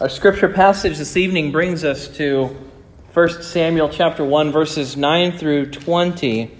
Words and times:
Our 0.00 0.08
scripture 0.08 0.48
passage 0.48 0.98
this 0.98 1.16
evening 1.16 1.52
brings 1.52 1.84
us 1.84 2.08
to 2.16 2.46
1 3.12 3.42
Samuel 3.44 3.88
chapter 3.88 4.24
1 4.24 4.50
verses 4.50 4.96
9 4.96 5.38
through 5.38 5.70
20. 5.70 6.50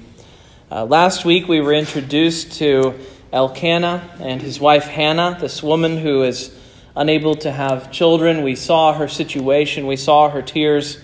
Uh, 0.70 0.84
last 0.84 1.24
week 1.24 1.48
we 1.48 1.60
were 1.60 1.72
introduced 1.72 2.52
to 2.58 2.94
Elkanah 3.32 4.08
and 4.20 4.40
his 4.40 4.60
wife 4.60 4.84
Hannah, 4.84 5.36
this 5.40 5.64
woman 5.64 5.98
who 5.98 6.22
is 6.22 6.56
unable 6.94 7.34
to 7.34 7.50
have 7.50 7.90
children. 7.90 8.44
We 8.44 8.54
saw 8.54 8.92
her 8.92 9.08
situation, 9.08 9.88
we 9.88 9.96
saw 9.96 10.30
her 10.30 10.40
tears, 10.40 11.00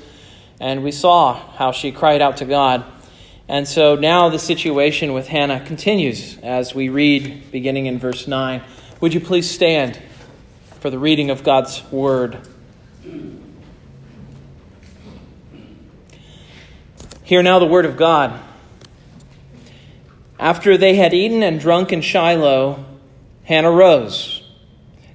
and 0.60 0.84
we 0.84 0.92
saw 0.92 1.34
how 1.34 1.72
she 1.72 1.90
cried 1.90 2.22
out 2.22 2.36
to 2.36 2.44
God. 2.44 2.84
And 3.48 3.66
so 3.66 3.96
now 3.96 4.28
the 4.28 4.38
situation 4.38 5.14
with 5.14 5.26
Hannah 5.26 5.66
continues 5.66 6.38
as 6.44 6.76
we 6.76 6.90
read 6.90 7.50
beginning 7.50 7.86
in 7.86 7.98
verse 7.98 8.28
9. 8.28 8.62
Would 9.00 9.14
you 9.14 9.20
please 9.20 9.50
stand? 9.50 10.00
For 10.80 10.88
the 10.88 10.98
reading 10.98 11.28
of 11.28 11.44
God's 11.44 11.82
Word. 11.92 12.38
Hear 17.22 17.42
now 17.42 17.58
the 17.58 17.66
Word 17.66 17.84
of 17.84 17.98
God. 17.98 18.40
After 20.38 20.78
they 20.78 20.94
had 20.94 21.12
eaten 21.12 21.42
and 21.42 21.60
drunk 21.60 21.92
in 21.92 22.00
Shiloh, 22.00 22.86
Hannah 23.44 23.70
rose. 23.70 24.42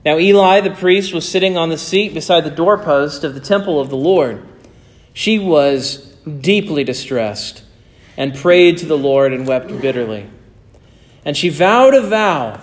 Now 0.06 0.20
Eli 0.20 0.62
the 0.62 0.70
priest 0.70 1.16
was 1.16 1.28
sitting 1.28 1.58
on 1.58 1.70
the 1.70 1.80
seat 1.80 2.14
beside 2.14 2.44
the 2.44 2.52
doorpost 2.52 3.24
of 3.24 3.34
the 3.34 3.40
temple 3.40 3.80
of 3.80 3.90
the 3.90 3.98
Lord. 3.98 4.48
She 5.14 5.40
was 5.40 6.16
deeply 6.26 6.84
distressed 6.84 7.64
and 8.16 8.36
prayed 8.36 8.78
to 8.78 8.86
the 8.86 8.98
Lord 8.98 9.34
and 9.34 9.48
wept 9.48 9.70
bitterly. 9.82 10.30
And 11.26 11.36
she 11.36 11.50
vowed 11.50 11.96
a 11.96 12.02
vow 12.02 12.62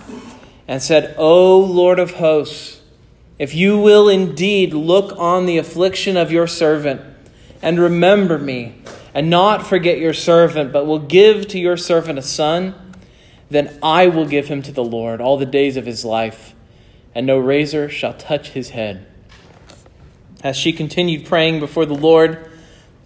and 0.69 0.81
said, 0.81 1.15
O 1.17 1.59
Lord 1.59 1.99
of 1.99 2.11
hosts, 2.11 2.79
if 3.43 3.53
you 3.53 3.77
will 3.77 4.07
indeed 4.07 4.73
look 4.73 5.13
on 5.19 5.45
the 5.45 5.57
affliction 5.57 6.15
of 6.15 6.31
your 6.31 6.47
servant 6.47 7.01
and 7.61 7.77
remember 7.77 8.39
me, 8.39 8.73
and 9.13 9.29
not 9.29 9.67
forget 9.67 9.97
your 9.97 10.13
servant, 10.13 10.71
but 10.71 10.85
will 10.85 10.97
give 10.97 11.49
to 11.49 11.59
your 11.59 11.75
servant 11.75 12.17
a 12.17 12.21
son, 12.21 12.73
then 13.49 13.77
I 13.83 14.07
will 14.07 14.25
give 14.25 14.47
him 14.47 14.61
to 14.61 14.71
the 14.71 14.83
Lord 14.83 15.19
all 15.19 15.35
the 15.35 15.45
days 15.45 15.75
of 15.75 15.85
his 15.85 16.05
life, 16.05 16.55
and 17.13 17.27
no 17.27 17.37
razor 17.37 17.89
shall 17.89 18.13
touch 18.13 18.51
his 18.51 18.69
head. 18.69 19.05
As 20.41 20.55
she 20.55 20.71
continued 20.71 21.25
praying 21.25 21.59
before 21.59 21.85
the 21.85 21.93
Lord, 21.93 22.49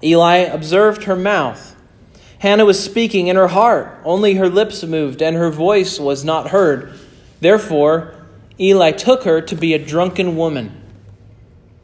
Eli 0.04 0.38
observed 0.38 1.06
her 1.06 1.16
mouth. 1.16 1.76
Hannah 2.38 2.64
was 2.64 2.83
speaking 2.83 3.26
in 3.26 3.38
her 3.38 3.48
heart, 3.48 4.00
only 4.06 4.36
her 4.36 4.50
lips 4.50 4.83
moved, 4.83 5.23
and 5.23 5.36
her 5.36 5.50
voice 5.50 6.00
was 6.00 6.23
not 6.23 6.52
heard. 6.52 6.94
Therefore, 7.39 8.14
Eli 8.59 8.91
took 8.91 9.23
her 9.23 9.41
to 9.41 9.55
be 9.55 9.73
a 9.73 9.86
drunken 9.86 10.36
woman. 10.36 10.81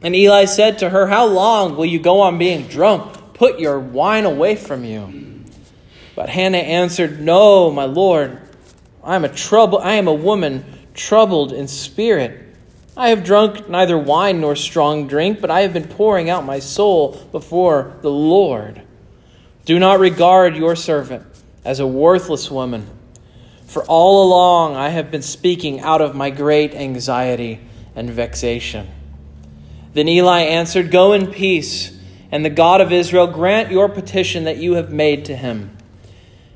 And 0.02 0.14
Eli 0.14 0.44
said 0.44 0.78
to 0.78 0.90
her, 0.90 1.06
How 1.06 1.26
long 1.26 1.76
will 1.76 1.86
you 1.86 1.98
go 1.98 2.20
on 2.20 2.38
being 2.38 2.66
drunk? 2.66 3.34
Put 3.34 3.58
your 3.58 3.78
wine 3.78 4.24
away 4.24 4.56
from 4.56 4.84
you. 4.84 5.44
But 6.14 6.28
Hannah 6.28 6.58
answered, 6.58 7.20
No, 7.20 7.70
my 7.70 7.84
Lord. 7.84 8.40
I 9.02 9.16
am 9.16 9.24
a 9.24 9.28
trouble 9.28 9.78
I 9.78 9.94
am 9.94 10.08
a 10.08 10.14
woman 10.14 10.64
troubled 10.94 11.52
in 11.52 11.68
spirit. 11.68 12.40
I 12.96 13.08
have 13.08 13.24
drunk 13.24 13.68
neither 13.68 13.98
wine 13.98 14.40
nor 14.40 14.54
strong 14.54 15.08
drink, 15.08 15.40
but 15.40 15.50
I 15.50 15.62
have 15.62 15.72
been 15.72 15.88
pouring 15.88 16.30
out 16.30 16.44
my 16.44 16.60
soul 16.60 17.12
before 17.32 17.96
the 18.02 18.10
Lord. 18.10 18.82
Do 19.64 19.78
not 19.78 19.98
regard 19.98 20.56
your 20.56 20.76
servant 20.76 21.26
as 21.64 21.80
a 21.80 21.86
worthless 21.86 22.50
woman 22.50 22.88
for 23.74 23.84
all 23.86 24.24
along 24.24 24.76
I 24.76 24.90
have 24.90 25.10
been 25.10 25.20
speaking 25.20 25.80
out 25.80 26.00
of 26.00 26.14
my 26.14 26.30
great 26.30 26.74
anxiety 26.74 27.60
and 27.96 28.08
vexation. 28.08 28.88
Then 29.94 30.06
Eli 30.06 30.42
answered, 30.42 30.92
Go 30.92 31.12
in 31.12 31.26
peace, 31.26 31.98
and 32.30 32.44
the 32.44 32.50
God 32.50 32.80
of 32.80 32.92
Israel 32.92 33.26
grant 33.26 33.72
your 33.72 33.88
petition 33.88 34.44
that 34.44 34.58
you 34.58 34.74
have 34.74 34.92
made 34.92 35.24
to 35.24 35.34
him. 35.34 35.76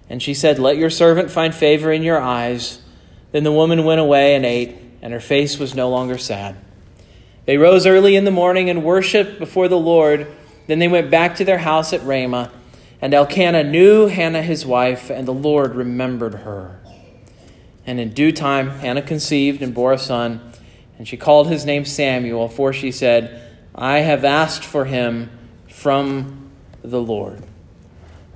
And 0.09 0.23
she 0.23 0.33
said, 0.33 0.61
Let 0.61 0.77
your 0.77 0.91
servant 0.91 1.29
find 1.29 1.53
favor 1.53 1.91
in 1.91 2.05
your 2.05 2.21
eyes. 2.21 2.83
Then 3.33 3.43
the 3.43 3.53
woman 3.53 3.85
went 3.85 4.01
away 4.01 4.37
and 4.37 4.47
ate, 4.47 4.77
and 5.03 5.13
her 5.13 5.21
face 5.21 5.59
was 5.59 5.75
no 5.75 5.91
longer 5.91 6.19
sad. 6.19 6.57
They 7.47 7.59
rose 7.59 7.85
early 7.85 8.15
in 8.15 8.27
the 8.27 8.31
morning 8.31 8.71
and 8.71 8.85
worshipped 8.85 9.41
before 9.41 9.67
the 9.67 9.77
Lord. 9.77 10.29
Then 10.69 10.79
they 10.79 10.89
went 10.89 11.11
back 11.11 11.35
to 11.37 11.45
their 11.45 11.59
house 11.59 11.93
at 11.93 12.05
Ramah. 12.05 12.53
And 13.01 13.13
Elkanah 13.13 13.65
knew 13.65 14.07
Hannah 14.07 14.43
his 14.43 14.65
wife, 14.65 15.11
and 15.11 15.27
the 15.27 15.35
Lord 15.35 15.75
remembered 15.75 16.35
her. 16.35 16.79
And 17.89 17.99
in 17.99 18.11
due 18.11 18.33
time, 18.33 18.69
Hannah 18.69 19.01
conceived 19.01 19.63
and 19.63 19.73
bore 19.73 19.95
a 19.95 19.99
son, 19.99 20.53
and 20.99 21.09
she 21.09 21.17
called 21.17 21.49
his 21.49 21.65
name 21.65 21.87
Samuel, 21.87 22.47
for 22.47 22.71
she 22.71 22.93
said, 22.93 23.51
I 23.75 24.01
have 24.01 24.27
asked 24.27 24.63
for 24.63 24.85
him 24.85 25.31
from 25.71 26.51
the 26.83 27.01
Lord. 27.01 27.43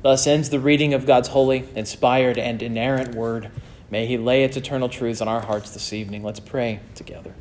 Thus 0.01 0.27
ends 0.27 0.49
the 0.49 0.59
reading 0.59 0.95
of 0.95 1.05
God's 1.05 1.29
holy, 1.29 1.69
inspired, 1.75 2.39
and 2.39 2.63
inerrant 2.63 3.15
word. 3.15 3.51
May 3.91 4.07
he 4.07 4.17
lay 4.17 4.43
its 4.43 4.57
eternal 4.57 4.89
truths 4.89 5.21
on 5.21 5.29
our 5.29 5.43
hearts 5.43 5.73
this 5.73 5.93
evening. 5.93 6.23
Let's 6.23 6.41
pray 6.41 6.81
together. 6.95 7.35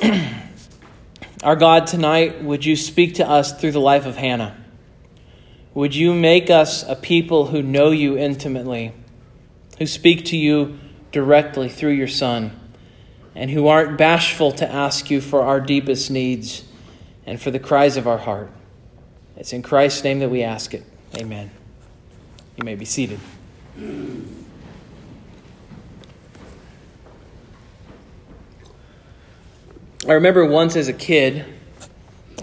our 1.44 1.56
God, 1.56 1.86
tonight, 1.86 2.42
would 2.42 2.64
you 2.64 2.76
speak 2.76 3.16
to 3.16 3.28
us 3.28 3.60
through 3.60 3.72
the 3.72 3.78
life 3.78 4.06
of 4.06 4.16
Hannah? 4.16 4.56
Would 5.74 5.94
you 5.94 6.14
make 6.14 6.48
us 6.48 6.82
a 6.88 6.96
people 6.96 7.48
who 7.48 7.62
know 7.62 7.90
you 7.90 8.16
intimately? 8.16 8.94
Who 9.78 9.86
speak 9.86 10.24
to 10.26 10.36
you 10.36 10.78
directly 11.12 11.68
through 11.68 11.92
your 11.92 12.08
Son, 12.08 12.58
and 13.34 13.50
who 13.50 13.66
aren't 13.66 13.98
bashful 13.98 14.52
to 14.52 14.70
ask 14.70 15.10
you 15.10 15.20
for 15.20 15.42
our 15.42 15.60
deepest 15.60 16.10
needs 16.10 16.64
and 17.26 17.40
for 17.40 17.50
the 17.50 17.58
cries 17.58 17.96
of 17.96 18.06
our 18.06 18.18
heart. 18.18 18.50
It's 19.36 19.52
in 19.52 19.62
Christ's 19.62 20.04
name 20.04 20.20
that 20.20 20.30
we 20.30 20.42
ask 20.42 20.72
it. 20.72 20.84
Amen. 21.16 21.50
You 22.56 22.64
may 22.64 22.74
be 22.74 22.86
seated. 22.86 23.20
I 30.08 30.12
remember 30.12 30.46
once 30.46 30.76
as 30.76 30.88
a 30.88 30.92
kid, 30.92 31.44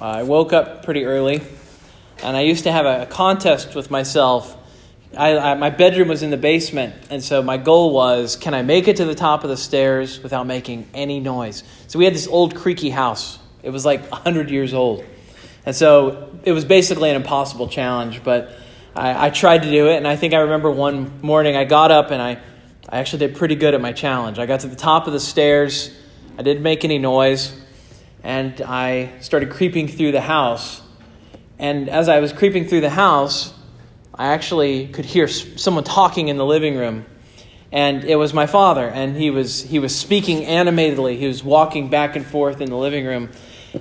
I 0.01 0.23
woke 0.23 0.53
up 0.53 0.83
pretty 0.83 1.05
early, 1.05 1.41
and 2.21 2.38
I 2.38 2.41
used 2.41 2.65
to 2.65 2.71
have 2.71 2.85
a 2.85 3.05
contest 3.07 3.73
with 3.73 3.89
myself 3.89 4.57
I, 5.16 5.38
I, 5.38 5.53
my 5.56 5.69
bedroom 5.69 6.07
was 6.07 6.24
in 6.24 6.31
the 6.31 6.38
basement, 6.38 6.96
and 7.12 7.24
so 7.24 7.44
my 7.44 7.57
goal 7.57 7.94
was 7.94 8.35
can 8.35 8.53
I 8.53 8.63
make 8.63 8.88
it 8.88 8.97
to 8.97 9.06
the 9.06 9.13
top 9.13 9.44
of 9.44 9.50
the 9.50 9.57
stairs 9.57 10.22
without 10.24 10.47
making 10.47 10.88
any 10.94 11.19
noise? 11.19 11.63
So 11.88 12.00
we 12.00 12.06
had 12.06 12.16
this 12.16 12.28
old 12.28 12.56
creaky 12.56 12.90
house. 12.90 13.38
It 13.62 13.69
was 13.69 13.85
like 13.85 14.09
100 14.09 14.50
years 14.50 14.74
old. 14.74 15.06
And 15.66 15.75
so 15.75 16.31
it 16.44 16.51
was 16.51 16.66
basically 16.66 17.09
an 17.09 17.16
impossible 17.16 17.68
challenge, 17.68 18.24
but 18.24 18.56
I, 18.96 19.28
I 19.28 19.29
tried 19.29 19.63
to 19.63 19.69
do 19.69 19.88
it, 19.88 19.97
and 19.97 20.07
I 20.07 20.16
think 20.16 20.34
I 20.34 20.40
remember 20.40 20.72
one 20.72 21.22
morning 21.22 21.56
I 21.56 21.63
got 21.63 21.91
up 21.91 22.12
and 22.12 22.22
I, 22.22 22.40
I 22.90 23.00
actually 23.00 23.19
did 23.28 23.35
pretty 23.35 23.56
good 23.56 23.74
at 23.74 23.81
my 23.81 23.91
challenge. 23.91 24.40
I 24.40 24.45
got 24.45 24.62
to 24.62 24.68
the 24.68 24.75
top 24.75 25.06
of 25.06 25.13
the 25.13 25.19
stairs, 25.19 25.95
I 26.38 26.41
didn't 26.41 26.63
make 26.63 26.84
any 26.84 26.97
noise, 26.97 27.56
and 28.24 28.59
I 28.62 29.12
started 29.22 29.51
creeping 29.51 29.88
through 29.88 30.12
the 30.12 30.22
house. 30.22 30.81
And 31.59 31.88
as 31.88 32.09
I 32.09 32.19
was 32.19 32.34
creeping 32.34 32.66
through 32.66 32.81
the 32.81 32.90
house, 32.90 33.53
I 34.16 34.28
actually 34.28 34.88
could 34.88 35.06
hear 35.06 35.28
someone 35.28 35.84
talking 35.84 36.28
in 36.28 36.38
the 36.38 36.46
living 36.46 36.78
room. 36.78 37.06
And 37.72 38.03
it 38.03 38.18
was 38.18 38.35
my 38.35 38.46
father, 38.46 38.88
and 38.88 39.18
he 39.18 39.31
was, 39.31 39.63
he 39.63 39.79
was 39.79 39.96
speaking 39.96 40.46
animatedly. 40.46 41.18
He 41.18 41.25
was 41.25 41.44
walking 41.44 41.90
back 41.90 42.16
and 42.16 42.24
forth 42.24 42.62
in 42.62 42.69
the 42.69 42.78
living 42.78 43.03
room, 43.03 43.31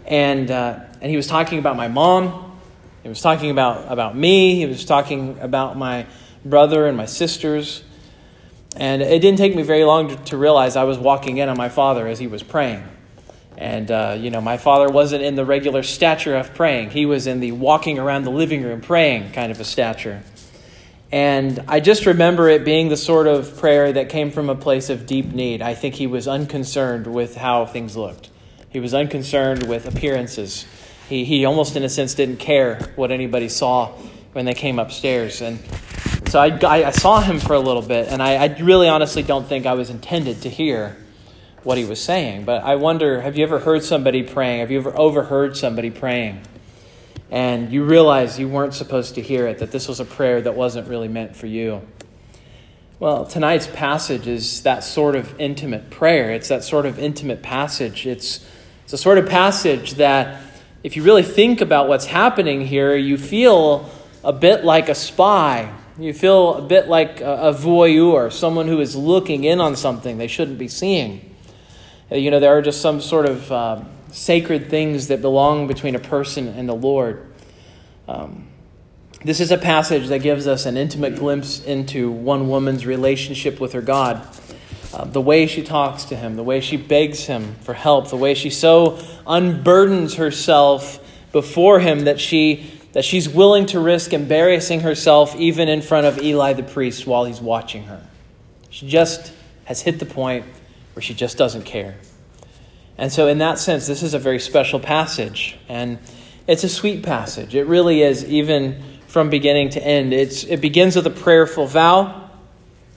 and, 0.06 0.50
uh, 0.50 0.80
and 1.02 1.10
he 1.10 1.16
was 1.16 1.26
talking 1.26 1.58
about 1.58 1.76
my 1.76 1.88
mom. 1.88 2.58
He 3.02 3.10
was 3.10 3.20
talking 3.20 3.50
about, 3.50 3.92
about 3.92 4.16
me. 4.16 4.54
He 4.54 4.64
was 4.64 4.86
talking 4.86 5.38
about 5.40 5.76
my 5.76 6.06
brother 6.44 6.86
and 6.86 6.96
my 6.96 7.04
sisters. 7.04 7.84
And 8.76 9.02
it 9.02 9.20
didn't 9.20 9.38
take 9.38 9.54
me 9.54 9.62
very 9.62 9.84
long 9.84 10.08
to, 10.08 10.16
to 10.16 10.36
realize 10.38 10.76
I 10.76 10.84
was 10.84 10.98
walking 10.98 11.36
in 11.36 11.50
on 11.50 11.58
my 11.58 11.68
father 11.68 12.06
as 12.06 12.18
he 12.18 12.26
was 12.26 12.42
praying. 12.42 12.82
And, 13.58 13.90
uh, 13.90 14.16
you 14.18 14.30
know, 14.30 14.40
my 14.40 14.56
father 14.56 14.88
wasn't 14.88 15.22
in 15.22 15.34
the 15.34 15.44
regular 15.44 15.82
stature 15.82 16.36
of 16.36 16.54
praying. 16.54 16.90
He 16.90 17.06
was 17.06 17.26
in 17.26 17.40
the 17.40 17.52
walking 17.52 17.98
around 17.98 18.24
the 18.24 18.30
living 18.30 18.62
room 18.62 18.80
praying 18.80 19.32
kind 19.32 19.52
of 19.52 19.60
a 19.60 19.64
stature. 19.64 20.22
And 21.12 21.62
I 21.68 21.80
just 21.80 22.06
remember 22.06 22.48
it 22.48 22.64
being 22.64 22.88
the 22.88 22.96
sort 22.96 23.26
of 23.26 23.58
prayer 23.58 23.92
that 23.92 24.08
came 24.08 24.30
from 24.30 24.48
a 24.48 24.54
place 24.54 24.88
of 24.88 25.06
deep 25.06 25.26
need. 25.26 25.60
I 25.60 25.74
think 25.74 25.94
he 25.94 26.06
was 26.06 26.26
unconcerned 26.26 27.06
with 27.06 27.36
how 27.36 27.66
things 27.66 27.96
looked, 27.96 28.30
he 28.70 28.80
was 28.80 28.94
unconcerned 28.94 29.68
with 29.68 29.86
appearances. 29.86 30.66
He, 31.08 31.26
he 31.26 31.44
almost, 31.44 31.76
in 31.76 31.82
a 31.82 31.90
sense, 31.90 32.14
didn't 32.14 32.38
care 32.38 32.92
what 32.96 33.10
anybody 33.10 33.50
saw 33.50 33.88
when 34.32 34.46
they 34.46 34.54
came 34.54 34.78
upstairs. 34.78 35.42
And 35.42 35.58
so 36.28 36.40
I, 36.40 36.86
I, 36.86 36.90
saw 36.90 37.20
him 37.20 37.38
for 37.38 37.52
a 37.52 37.60
little 37.60 37.82
bit, 37.82 38.08
and 38.08 38.22
I, 38.22 38.36
I 38.36 38.58
really 38.60 38.88
honestly 38.88 39.22
don't 39.22 39.46
think 39.46 39.66
I 39.66 39.74
was 39.74 39.90
intended 39.90 40.40
to 40.42 40.48
hear 40.48 40.96
what 41.64 41.78
he 41.78 41.84
was 41.84 42.00
saying. 42.00 42.44
But 42.44 42.64
I 42.64 42.76
wonder 42.76 43.20
have 43.20 43.36
you 43.36 43.44
ever 43.44 43.58
heard 43.58 43.84
somebody 43.84 44.22
praying? 44.22 44.60
Have 44.60 44.70
you 44.70 44.78
ever 44.78 44.96
overheard 44.96 45.56
somebody 45.56 45.90
praying? 45.90 46.40
And 47.30 47.72
you 47.72 47.84
realize 47.84 48.38
you 48.38 48.48
weren't 48.48 48.74
supposed 48.74 49.14
to 49.14 49.22
hear 49.22 49.46
it, 49.46 49.58
that 49.58 49.70
this 49.70 49.88
was 49.88 50.00
a 50.00 50.04
prayer 50.04 50.42
that 50.42 50.54
wasn't 50.54 50.88
really 50.88 51.08
meant 51.08 51.34
for 51.34 51.46
you. 51.46 51.82
Well, 53.00 53.24
tonight's 53.24 53.66
passage 53.66 54.26
is 54.26 54.62
that 54.62 54.84
sort 54.84 55.16
of 55.16 55.40
intimate 55.40 55.90
prayer. 55.90 56.30
It's 56.30 56.48
that 56.48 56.62
sort 56.62 56.86
of 56.86 56.98
intimate 56.98 57.42
passage. 57.42 58.06
It's 58.06 58.46
It's 58.84 58.92
a 58.92 58.98
sort 58.98 59.18
of 59.18 59.28
passage 59.28 59.94
that, 59.94 60.42
if 60.82 60.96
you 60.96 61.02
really 61.02 61.22
think 61.22 61.60
about 61.60 61.88
what's 61.88 62.06
happening 62.06 62.66
here, 62.66 62.94
you 62.94 63.16
feel 63.16 63.88
a 64.22 64.32
bit 64.32 64.64
like 64.64 64.88
a 64.88 64.94
spy. 64.94 65.72
You 65.98 66.12
feel 66.12 66.54
a 66.56 66.62
bit 66.62 66.88
like 66.88 67.20
a, 67.20 67.48
a 67.48 67.54
voyeur, 67.54 68.30
someone 68.30 68.68
who 68.68 68.80
is 68.80 68.94
looking 68.94 69.44
in 69.44 69.60
on 69.60 69.76
something 69.76 70.18
they 70.18 70.26
shouldn't 70.26 70.58
be 70.58 70.68
seeing. 70.68 71.31
Uh, 72.10 72.16
you 72.16 72.30
know, 72.30 72.40
there 72.40 72.56
are 72.56 72.62
just 72.62 72.80
some 72.80 73.00
sort 73.00 73.28
of 73.28 73.52
uh, 73.52 73.82
sacred 74.10 74.68
things 74.68 75.08
that 75.08 75.20
belong 75.20 75.66
between 75.66 75.94
a 75.94 75.98
person 75.98 76.48
and 76.48 76.68
the 76.68 76.74
Lord. 76.74 77.32
Um, 78.08 78.48
this 79.24 79.40
is 79.40 79.52
a 79.52 79.58
passage 79.58 80.08
that 80.08 80.18
gives 80.18 80.46
us 80.46 80.66
an 80.66 80.76
intimate 80.76 81.16
glimpse 81.16 81.62
into 81.64 82.10
one 82.10 82.48
woman's 82.48 82.84
relationship 82.84 83.60
with 83.60 83.72
her 83.72 83.82
God. 83.82 84.26
Uh, 84.92 85.04
the 85.04 85.20
way 85.20 85.46
she 85.46 85.62
talks 85.62 86.04
to 86.06 86.16
him, 86.16 86.36
the 86.36 86.42
way 86.42 86.60
she 86.60 86.76
begs 86.76 87.24
him 87.24 87.54
for 87.62 87.72
help, 87.72 88.08
the 88.08 88.16
way 88.16 88.34
she 88.34 88.50
so 88.50 88.98
unburdens 89.26 90.16
herself 90.16 90.98
before 91.30 91.80
him 91.80 92.04
that 92.04 92.20
she 92.20 92.70
that 92.92 93.04
she's 93.04 93.26
willing 93.26 93.64
to 93.64 93.80
risk 93.80 94.12
embarrassing 94.12 94.80
herself 94.80 95.34
even 95.36 95.66
in 95.66 95.80
front 95.80 96.06
of 96.06 96.18
Eli 96.18 96.52
the 96.52 96.62
priest 96.62 97.06
while 97.06 97.24
he's 97.24 97.40
watching 97.40 97.84
her. 97.84 98.06
She 98.68 98.86
just 98.86 99.32
has 99.64 99.80
hit 99.80 99.98
the 99.98 100.04
point 100.04 100.44
where 100.94 101.02
she 101.02 101.14
just 101.14 101.36
doesn't 101.36 101.64
care. 101.64 101.96
And 102.98 103.10
so, 103.12 103.26
in 103.26 103.38
that 103.38 103.58
sense, 103.58 103.86
this 103.86 104.02
is 104.02 104.14
a 104.14 104.18
very 104.18 104.38
special 104.38 104.78
passage. 104.78 105.56
And 105.68 105.98
it's 106.46 106.64
a 106.64 106.68
sweet 106.68 107.02
passage. 107.02 107.54
It 107.54 107.66
really 107.66 108.02
is, 108.02 108.24
even 108.24 108.82
from 109.06 109.30
beginning 109.30 109.70
to 109.70 109.84
end. 109.84 110.12
It's, 110.12 110.44
it 110.44 110.60
begins 110.60 110.96
with 110.96 111.06
a 111.06 111.10
prayerful 111.10 111.66
vow. 111.66 112.30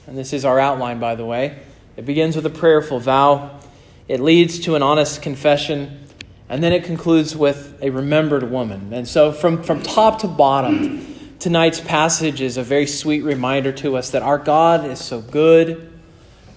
And 0.08 0.18
this 0.18 0.34
is 0.34 0.46
our 0.46 0.60
outline, 0.60 1.00
by 1.00 1.16
the 1.16 1.26
way. 1.26 1.60
It 1.98 2.06
begins 2.06 2.36
with 2.36 2.46
a 2.46 2.50
prayerful 2.50 3.00
vow. 3.00 3.60
It 4.08 4.20
leads 4.20 4.60
to 4.60 4.76
an 4.76 4.84
honest 4.84 5.22
confession. 5.22 6.08
And 6.50 6.64
then 6.64 6.74
it 6.74 6.84
concludes 6.84 7.36
with 7.36 7.78
a 7.82 7.90
remembered 7.90 8.50
woman. 8.52 8.94
And 8.94 9.08
so, 9.08 9.32
from, 9.32 9.64
from 9.64 9.82
top 9.82 10.20
to 10.20 10.28
bottom, 10.28 11.36
tonight's 11.40 11.80
passage 11.80 12.42
is 12.42 12.58
a 12.58 12.64
very 12.64 12.86
sweet 12.86 13.22
reminder 13.22 13.72
to 13.72 13.98
us 13.98 14.12
that 14.12 14.22
our 14.22 14.38
God 14.38 14.86
is 14.86 15.00
so 15.00 15.22
good, 15.22 15.92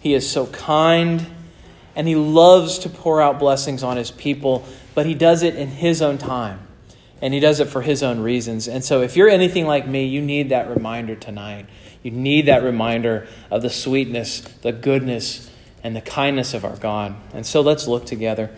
He 0.08 0.14
is 0.14 0.26
so 0.26 0.46
kind, 0.46 1.26
and 1.94 2.08
He 2.08 2.16
loves 2.16 2.78
to 2.78 2.88
pour 2.88 3.20
out 3.20 3.38
blessings 3.38 3.82
on 3.82 3.98
His 3.98 4.10
people, 4.10 4.64
but 4.94 5.04
He 5.04 5.12
does 5.12 5.42
it 5.42 5.54
in 5.54 5.68
His 5.68 6.00
own 6.00 6.16
time. 6.16 6.66
And 7.20 7.34
He 7.34 7.40
does 7.40 7.60
it 7.60 7.66
for 7.66 7.82
His 7.82 8.02
own 8.02 8.20
reasons. 8.20 8.68
And 8.68 8.82
so, 8.82 9.02
if 9.02 9.16
you're 9.16 9.28
anything 9.28 9.66
like 9.66 9.86
me, 9.86 10.06
you 10.06 10.22
need 10.22 10.48
that 10.48 10.70
reminder 10.70 11.14
tonight. 11.14 11.66
You 12.02 12.10
need 12.10 12.46
that 12.46 12.62
reminder 12.62 13.28
of 13.50 13.60
the 13.60 13.68
sweetness, 13.68 14.40
the 14.62 14.72
goodness, 14.72 15.50
and 15.84 15.94
the 15.94 16.00
kindness 16.00 16.54
of 16.54 16.64
our 16.64 16.76
God. 16.76 17.14
And 17.34 17.44
so, 17.44 17.60
let's 17.60 17.86
look 17.86 18.06
together. 18.06 18.48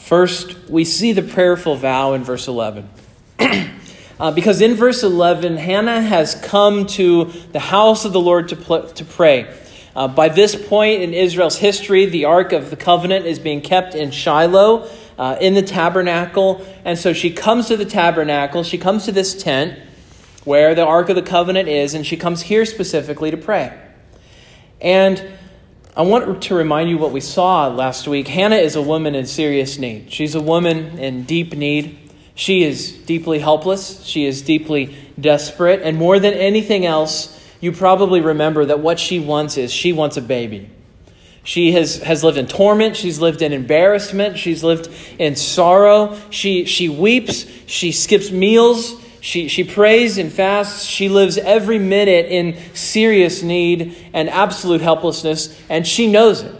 First, 0.00 0.68
we 0.68 0.84
see 0.84 1.12
the 1.12 1.22
prayerful 1.22 1.76
vow 1.76 2.14
in 2.14 2.24
verse 2.24 2.48
11. 2.48 2.90
uh, 3.38 4.32
because 4.32 4.60
in 4.60 4.74
verse 4.74 5.04
11, 5.04 5.58
Hannah 5.58 6.02
has 6.02 6.34
come 6.34 6.86
to 6.86 7.26
the 7.52 7.60
house 7.60 8.04
of 8.04 8.12
the 8.12 8.18
Lord 8.20 8.48
to, 8.48 8.56
pl- 8.56 8.88
to 8.88 9.04
pray. 9.04 9.56
Uh, 9.96 10.06
by 10.06 10.28
this 10.28 10.54
point 10.54 11.00
in 11.00 11.14
Israel's 11.14 11.56
history, 11.56 12.04
the 12.04 12.26
Ark 12.26 12.52
of 12.52 12.68
the 12.68 12.76
Covenant 12.76 13.24
is 13.24 13.38
being 13.38 13.62
kept 13.62 13.94
in 13.94 14.10
Shiloh, 14.10 14.90
uh, 15.18 15.38
in 15.40 15.54
the 15.54 15.62
tabernacle. 15.62 16.64
And 16.84 16.98
so 16.98 17.14
she 17.14 17.30
comes 17.30 17.68
to 17.68 17.78
the 17.78 17.86
tabernacle, 17.86 18.62
she 18.62 18.76
comes 18.76 19.06
to 19.06 19.12
this 19.12 19.42
tent 19.42 19.78
where 20.44 20.74
the 20.74 20.84
Ark 20.84 21.08
of 21.08 21.16
the 21.16 21.22
Covenant 21.22 21.70
is, 21.70 21.94
and 21.94 22.06
she 22.06 22.18
comes 22.18 22.42
here 22.42 22.66
specifically 22.66 23.30
to 23.30 23.38
pray. 23.38 23.76
And 24.82 25.24
I 25.96 26.02
want 26.02 26.42
to 26.42 26.54
remind 26.54 26.90
you 26.90 26.98
what 26.98 27.10
we 27.10 27.22
saw 27.22 27.68
last 27.68 28.06
week. 28.06 28.28
Hannah 28.28 28.56
is 28.56 28.76
a 28.76 28.82
woman 28.82 29.14
in 29.14 29.24
serious 29.24 29.78
need. 29.78 30.12
She's 30.12 30.34
a 30.34 30.42
woman 30.42 30.98
in 30.98 31.24
deep 31.24 31.56
need. 31.56 31.98
She 32.34 32.64
is 32.64 32.92
deeply 32.92 33.38
helpless. 33.38 34.04
She 34.04 34.26
is 34.26 34.42
deeply 34.42 34.94
desperate. 35.18 35.80
And 35.80 35.96
more 35.96 36.20
than 36.20 36.34
anything 36.34 36.84
else, 36.84 37.35
you 37.60 37.72
probably 37.72 38.20
remember 38.20 38.66
that 38.66 38.80
what 38.80 38.98
she 38.98 39.18
wants 39.18 39.56
is 39.56 39.72
she 39.72 39.92
wants 39.92 40.16
a 40.16 40.22
baby. 40.22 40.70
She 41.42 41.72
has, 41.72 41.98
has 42.02 42.24
lived 42.24 42.38
in 42.38 42.48
torment. 42.48 42.96
She's 42.96 43.20
lived 43.20 43.40
in 43.40 43.52
embarrassment. 43.52 44.36
She's 44.36 44.64
lived 44.64 44.88
in 45.18 45.36
sorrow. 45.36 46.18
She, 46.30 46.64
she 46.64 46.88
weeps. 46.88 47.46
She 47.66 47.92
skips 47.92 48.32
meals. 48.32 49.00
She, 49.20 49.48
she 49.48 49.64
prays 49.64 50.18
and 50.18 50.32
fasts. 50.32 50.84
She 50.84 51.08
lives 51.08 51.38
every 51.38 51.78
minute 51.78 52.26
in 52.26 52.56
serious 52.74 53.42
need 53.42 53.96
and 54.12 54.28
absolute 54.28 54.80
helplessness, 54.80 55.60
and 55.68 55.86
she 55.86 56.06
knows 56.06 56.42
it. 56.42 56.54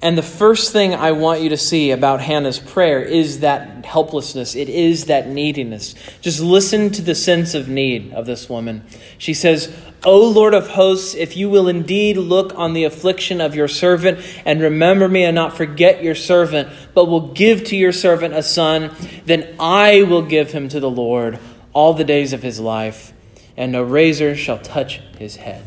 And 0.00 0.16
the 0.16 0.22
first 0.22 0.72
thing 0.72 0.94
I 0.94 1.10
want 1.10 1.40
you 1.40 1.48
to 1.48 1.56
see 1.56 1.90
about 1.90 2.20
Hannah's 2.20 2.60
prayer 2.60 3.02
is 3.02 3.40
that 3.40 3.84
helplessness. 3.84 4.54
It 4.54 4.68
is 4.68 5.06
that 5.06 5.26
neediness. 5.28 5.96
Just 6.20 6.40
listen 6.40 6.90
to 6.90 7.02
the 7.02 7.16
sense 7.16 7.54
of 7.54 7.68
need 7.68 8.12
of 8.12 8.24
this 8.24 8.48
woman. 8.48 8.84
She 9.18 9.34
says, 9.34 9.74
O 10.04 10.30
Lord 10.30 10.54
of 10.54 10.68
hosts, 10.68 11.16
if 11.16 11.36
you 11.36 11.50
will 11.50 11.66
indeed 11.66 12.16
look 12.16 12.56
on 12.56 12.74
the 12.74 12.84
affliction 12.84 13.40
of 13.40 13.56
your 13.56 13.66
servant 13.66 14.20
and 14.44 14.60
remember 14.60 15.08
me 15.08 15.24
and 15.24 15.34
not 15.34 15.56
forget 15.56 16.04
your 16.04 16.14
servant, 16.14 16.68
but 16.94 17.06
will 17.06 17.32
give 17.32 17.64
to 17.64 17.76
your 17.76 17.92
servant 17.92 18.34
a 18.34 18.42
son, 18.44 18.94
then 19.24 19.56
I 19.58 20.04
will 20.04 20.22
give 20.22 20.52
him 20.52 20.68
to 20.68 20.78
the 20.78 20.90
Lord 20.90 21.40
all 21.72 21.92
the 21.92 22.04
days 22.04 22.32
of 22.32 22.44
his 22.44 22.60
life, 22.60 23.12
and 23.56 23.72
no 23.72 23.82
razor 23.82 24.36
shall 24.36 24.58
touch 24.58 25.00
his 25.18 25.36
head. 25.36 25.64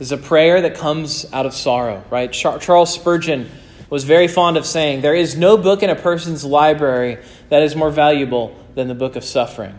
Is 0.00 0.12
a 0.12 0.16
prayer 0.16 0.62
that 0.62 0.76
comes 0.76 1.30
out 1.30 1.44
of 1.44 1.52
sorrow, 1.52 2.02
right? 2.10 2.32
Charles 2.32 2.92
Spurgeon 2.92 3.50
was 3.90 4.04
very 4.04 4.28
fond 4.28 4.56
of 4.56 4.64
saying, 4.64 5.02
There 5.02 5.14
is 5.14 5.36
no 5.36 5.58
book 5.58 5.82
in 5.82 5.90
a 5.90 5.94
person's 5.94 6.42
library 6.42 7.18
that 7.50 7.62
is 7.62 7.76
more 7.76 7.90
valuable 7.90 8.56
than 8.74 8.88
the 8.88 8.94
book 8.94 9.14
of 9.14 9.24
suffering 9.24 9.74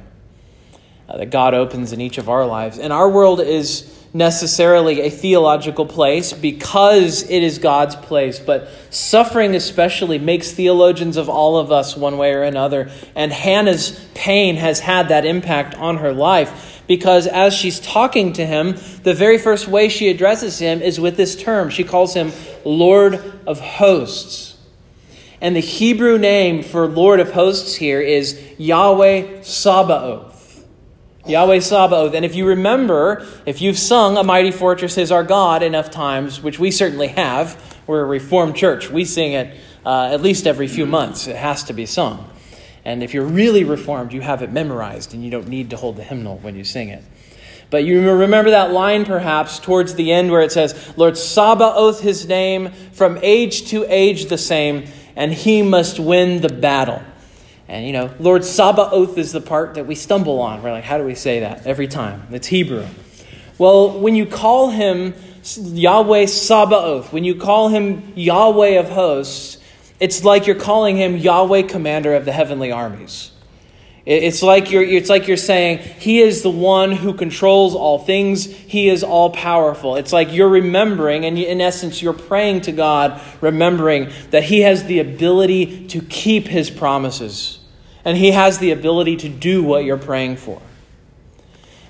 uh, 1.10 1.18
that 1.18 1.32
God 1.32 1.56
opens 1.56 1.92
in 1.92 2.00
each 2.00 2.20
of 2.20 2.30
our 2.30 2.46
lives. 2.46 2.78
And 2.78 2.94
our 2.94 3.10
world 3.10 3.42
is 3.42 3.98
necessarily 4.14 5.02
a 5.02 5.10
theological 5.10 5.86
place 5.86 6.34
because 6.34 7.24
it 7.24 7.42
is 7.42 7.58
God's 7.58 7.96
place, 7.96 8.40
but 8.40 8.70
suffering 8.90 9.56
especially 9.56 10.20
makes 10.20 10.52
theologians 10.52 11.18
of 11.18 11.30
all 11.30 11.58
of 11.58 11.72
us 11.72 11.96
one 11.96 12.18
way 12.18 12.34
or 12.34 12.44
another. 12.44 12.92
And 13.16 13.32
Hannah's 13.32 14.00
pain 14.14 14.58
has 14.58 14.82
had 14.82 15.10
that 15.10 15.26
impact 15.26 15.76
on 15.76 15.98
her 15.98 16.14
life 16.14 16.71
because 16.88 17.28
as 17.28 17.54
she's 17.54 17.80
talking 17.80 18.34
to 18.34 18.46
him, 18.46 18.76
the 19.04 19.14
very 19.14 19.38
first 19.38 19.68
way 19.68 19.90
she 19.90 20.10
addresses 20.10 20.60
him 20.60 20.82
is 20.82 21.00
with 21.00 21.18
this 21.18 21.36
term. 21.36 21.70
She 21.70 21.84
calls 21.84 22.14
him 22.14 22.32
Lord 22.66 23.42
of 23.48 23.60
Hosts. 23.60 24.58
And 25.42 25.56
the 25.56 25.62
Hebrew 25.62 26.18
name 26.18 26.62
for 26.62 26.88
Lord 26.88 27.20
of 27.20 27.32
Hosts 27.32 27.76
here 27.76 28.00
is 28.00 28.40
Yahweh 28.58 29.42
Sabaoth. 29.42 30.68
Yahweh 31.26 31.60
Sabaoth. 31.60 32.14
And 32.14 32.26
if 32.26 32.36
you 32.36 32.46
remember, 32.46 33.26
if 33.46 33.62
you've 33.62 33.78
sung 33.78 34.18
A 34.18 34.24
Mighty 34.24 34.52
Fortress 34.52 34.98
is 34.98 35.12
Our 35.12 35.24
God 35.24 35.64
enough 35.64 35.90
times, 35.92 36.42
which 36.42 36.60
we 36.60 36.72
certainly 36.72 37.08
have, 37.08 37.80
we're 37.88 38.02
a 38.02 38.06
Reformed 38.06 38.56
church. 38.56 38.90
We 38.90 39.06
sing 39.06 39.34
it 39.34 39.58
uh, 39.86 40.10
at 40.12 40.22
least 40.22 40.46
every 40.46 40.68
few 40.68 40.86
months. 40.86 41.28
It 41.28 41.36
has 41.36 41.64
to 41.66 41.74
be 41.74 41.86
sung. 41.86 42.31
And 42.84 43.04
if 43.04 43.14
you're 43.14 43.26
really 43.26 43.64
Reformed, 43.64 44.14
you 44.14 44.22
have 44.22 44.42
it 44.42 44.52
memorized 44.52 45.14
and 45.14 45.24
you 45.24 45.30
don't 45.30 45.48
need 45.48 45.70
to 45.70 45.78
hold 45.78 45.98
the 45.98 46.04
hymnal 46.04 46.38
when 46.40 46.56
you 46.56 46.64
sing 46.64 46.90
it. 46.90 47.04
But 47.70 47.86
you 47.86 48.12
remember 48.12 48.52
that 48.52 48.72
line 48.72 49.06
perhaps 49.06 49.58
towards 49.58 49.96
the 49.96 50.12
end 50.12 50.30
where 50.30 50.42
it 50.42 50.52
says, 50.52 50.94
Lord 50.98 51.18
Sabaoth 51.18 52.02
his 52.02 52.28
name, 52.28 52.72
from 52.92 53.18
age 53.22 53.70
to 53.70 53.86
age 53.88 54.26
the 54.26 54.38
same, 54.38 54.86
and 55.16 55.32
he 55.34 55.62
must 55.62 55.98
win 56.00 56.42
the 56.42 56.50
battle. 56.50 57.02
And 57.70 57.86
you 57.86 57.94
know, 57.94 58.14
Lord 58.20 58.44
Sabaoth 58.44 59.18
is 59.18 59.32
the 59.32 59.40
part 59.40 59.76
that 59.76 59.88
we 59.88 59.96
stumble 59.96 60.42
on. 60.42 60.62
We're 60.62 60.72
like, 60.72 60.84
how 60.84 60.98
do 60.98 61.06
we 61.06 61.16
say 61.16 61.40
that 61.40 61.66
every 61.66 61.88
time? 61.88 62.28
It's 62.32 62.48
Hebrew. 62.48 62.86
Well, 63.58 63.98
when 63.98 64.16
you 64.16 64.26
call 64.26 64.72
him 64.72 65.14
Yahweh 65.56 66.26
Sabaoth, 66.26 67.14
when 67.14 67.24
you 67.24 67.36
call 67.36 67.70
him 67.70 68.12
Yahweh 68.16 68.80
of 68.80 68.90
hosts, 68.90 69.61
it's 70.02 70.26
like 70.26 70.48
you're 70.48 70.58
calling 70.58 70.98
him 70.98 71.16
Yahweh 71.16 71.64
commander 71.64 72.14
of 72.14 72.26
the 72.26 72.34
heavenly 72.34 72.72
armies. 72.72 73.32
It's 74.04 74.42
like 74.42 74.72
you're, 74.72 74.84
it's 74.84 75.10
like 75.10 75.28
you're 75.28 75.38
saying, 75.38 75.78
He 75.78 76.22
is 76.22 76.42
the 76.42 76.50
one 76.50 76.92
who 76.92 77.14
controls 77.14 77.76
all 77.76 78.00
things. 78.00 78.46
He 78.46 78.90
is 78.90 79.04
all 79.04 79.30
powerful. 79.30 79.96
It's 79.96 80.12
like 80.12 80.34
you're 80.34 80.50
remembering, 80.50 81.24
and 81.24 81.38
in 81.38 81.62
essence, 81.62 82.02
you're 82.02 82.12
praying 82.12 82.62
to 82.62 82.72
God, 82.72 83.22
remembering 83.42 84.10
that 84.32 84.44
He 84.44 84.62
has 84.62 84.86
the 84.86 85.00
ability 85.00 85.88
to 85.90 86.02
keep 86.02 86.48
His 86.48 86.70
promises 86.70 87.60
and 88.06 88.18
he 88.18 88.32
has 88.32 88.58
the 88.58 88.72
ability 88.72 89.18
to 89.18 89.30
do 89.30 89.64
what 89.64 89.84
you're 89.84 89.98
praying 89.98 90.38
for. 90.38 90.62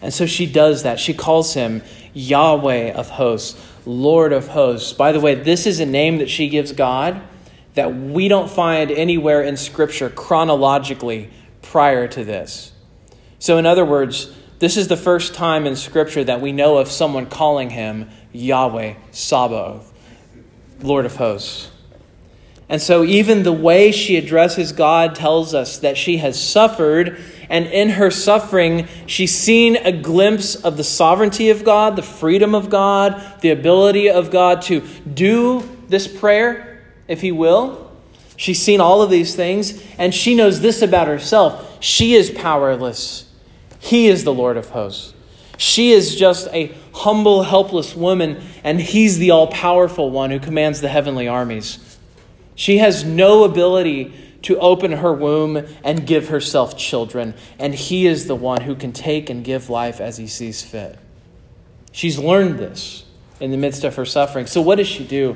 And 0.01 0.13
so 0.13 0.25
she 0.25 0.45
does 0.45 0.83
that. 0.83 0.99
She 0.99 1.13
calls 1.13 1.53
him 1.53 1.83
Yahweh 2.13 2.91
of 2.91 3.09
hosts, 3.09 3.61
Lord 3.85 4.33
of 4.33 4.47
hosts. 4.47 4.93
By 4.93 5.11
the 5.11 5.19
way, 5.19 5.35
this 5.35 5.65
is 5.65 5.79
a 5.79 5.85
name 5.85 6.17
that 6.17 6.29
she 6.29 6.49
gives 6.49 6.71
God 6.71 7.21
that 7.73 7.95
we 7.95 8.27
don't 8.27 8.49
find 8.49 8.91
anywhere 8.91 9.41
in 9.41 9.57
Scripture 9.57 10.09
chronologically 10.09 11.29
prior 11.61 12.07
to 12.07 12.23
this. 12.23 12.71
So, 13.39 13.57
in 13.57 13.65
other 13.65 13.85
words, 13.85 14.33
this 14.59 14.77
is 14.77 14.87
the 14.87 14.97
first 14.97 15.33
time 15.33 15.65
in 15.65 15.75
Scripture 15.75 16.23
that 16.23 16.41
we 16.41 16.51
know 16.51 16.77
of 16.77 16.89
someone 16.89 17.25
calling 17.25 17.71
him 17.71 18.09
Yahweh 18.31 18.95
Sabaoth, 19.11 19.91
Lord 20.81 21.05
of 21.05 21.15
hosts. 21.15 21.71
And 22.69 22.81
so, 22.81 23.03
even 23.03 23.43
the 23.43 23.51
way 23.51 23.91
she 23.91 24.15
addresses 24.15 24.71
God 24.71 25.15
tells 25.15 25.53
us 25.53 25.79
that 25.79 25.97
she 25.97 26.17
has 26.17 26.41
suffered, 26.41 27.19
and 27.49 27.65
in 27.65 27.89
her 27.89 28.09
suffering, 28.09 28.87
she's 29.07 29.37
seen 29.37 29.75
a 29.75 29.91
glimpse 29.91 30.55
of 30.55 30.77
the 30.77 30.83
sovereignty 30.83 31.49
of 31.49 31.65
God, 31.65 31.97
the 31.97 32.01
freedom 32.01 32.55
of 32.55 32.69
God, 32.69 33.41
the 33.41 33.49
ability 33.49 34.09
of 34.09 34.31
God 34.31 34.61
to 34.63 34.81
do 35.13 35.67
this 35.89 36.07
prayer, 36.07 36.70
if 37.11 37.21
He 37.21 37.31
will. 37.31 37.91
She's 38.37 38.61
seen 38.61 38.79
all 38.79 39.01
of 39.01 39.11
these 39.11 39.35
things, 39.35 39.83
and 39.97 40.15
she 40.15 40.33
knows 40.33 40.61
this 40.61 40.81
about 40.81 41.07
herself 41.07 41.67
she 41.81 42.13
is 42.13 42.31
powerless, 42.31 43.29
He 43.79 44.07
is 44.07 44.23
the 44.23 44.33
Lord 44.33 44.55
of 44.55 44.69
hosts. 44.69 45.13
She 45.57 45.91
is 45.91 46.15
just 46.15 46.47
a 46.47 46.73
humble, 46.93 47.43
helpless 47.43 47.95
woman, 47.95 48.41
and 48.63 48.79
He's 48.79 49.17
the 49.17 49.31
all 49.31 49.47
powerful 49.47 50.09
one 50.09 50.31
who 50.31 50.39
commands 50.39 50.79
the 50.81 50.87
heavenly 50.87 51.27
armies. 51.27 51.97
She 52.55 52.77
has 52.77 53.03
no 53.03 53.43
ability 53.43 54.13
to 54.43 54.57
open 54.59 54.93
her 54.93 55.13
womb 55.13 55.67
and 55.83 56.07
give 56.07 56.29
herself 56.29 56.77
children, 56.77 57.33
and 57.59 57.75
He 57.75 58.07
is 58.07 58.27
the 58.27 58.35
one 58.35 58.61
who 58.61 58.75
can 58.75 58.93
take 58.93 59.29
and 59.29 59.43
give 59.43 59.69
life 59.69 59.99
as 59.99 60.17
He 60.17 60.27
sees 60.27 60.61
fit. 60.61 60.97
She's 61.91 62.17
learned 62.17 62.57
this 62.57 63.03
in 63.39 63.51
the 63.51 63.57
midst 63.57 63.83
of 63.83 63.95
her 63.95 64.05
suffering. 64.05 64.45
So, 64.45 64.61
what 64.61 64.75
does 64.75 64.87
she 64.87 65.05
do? 65.05 65.35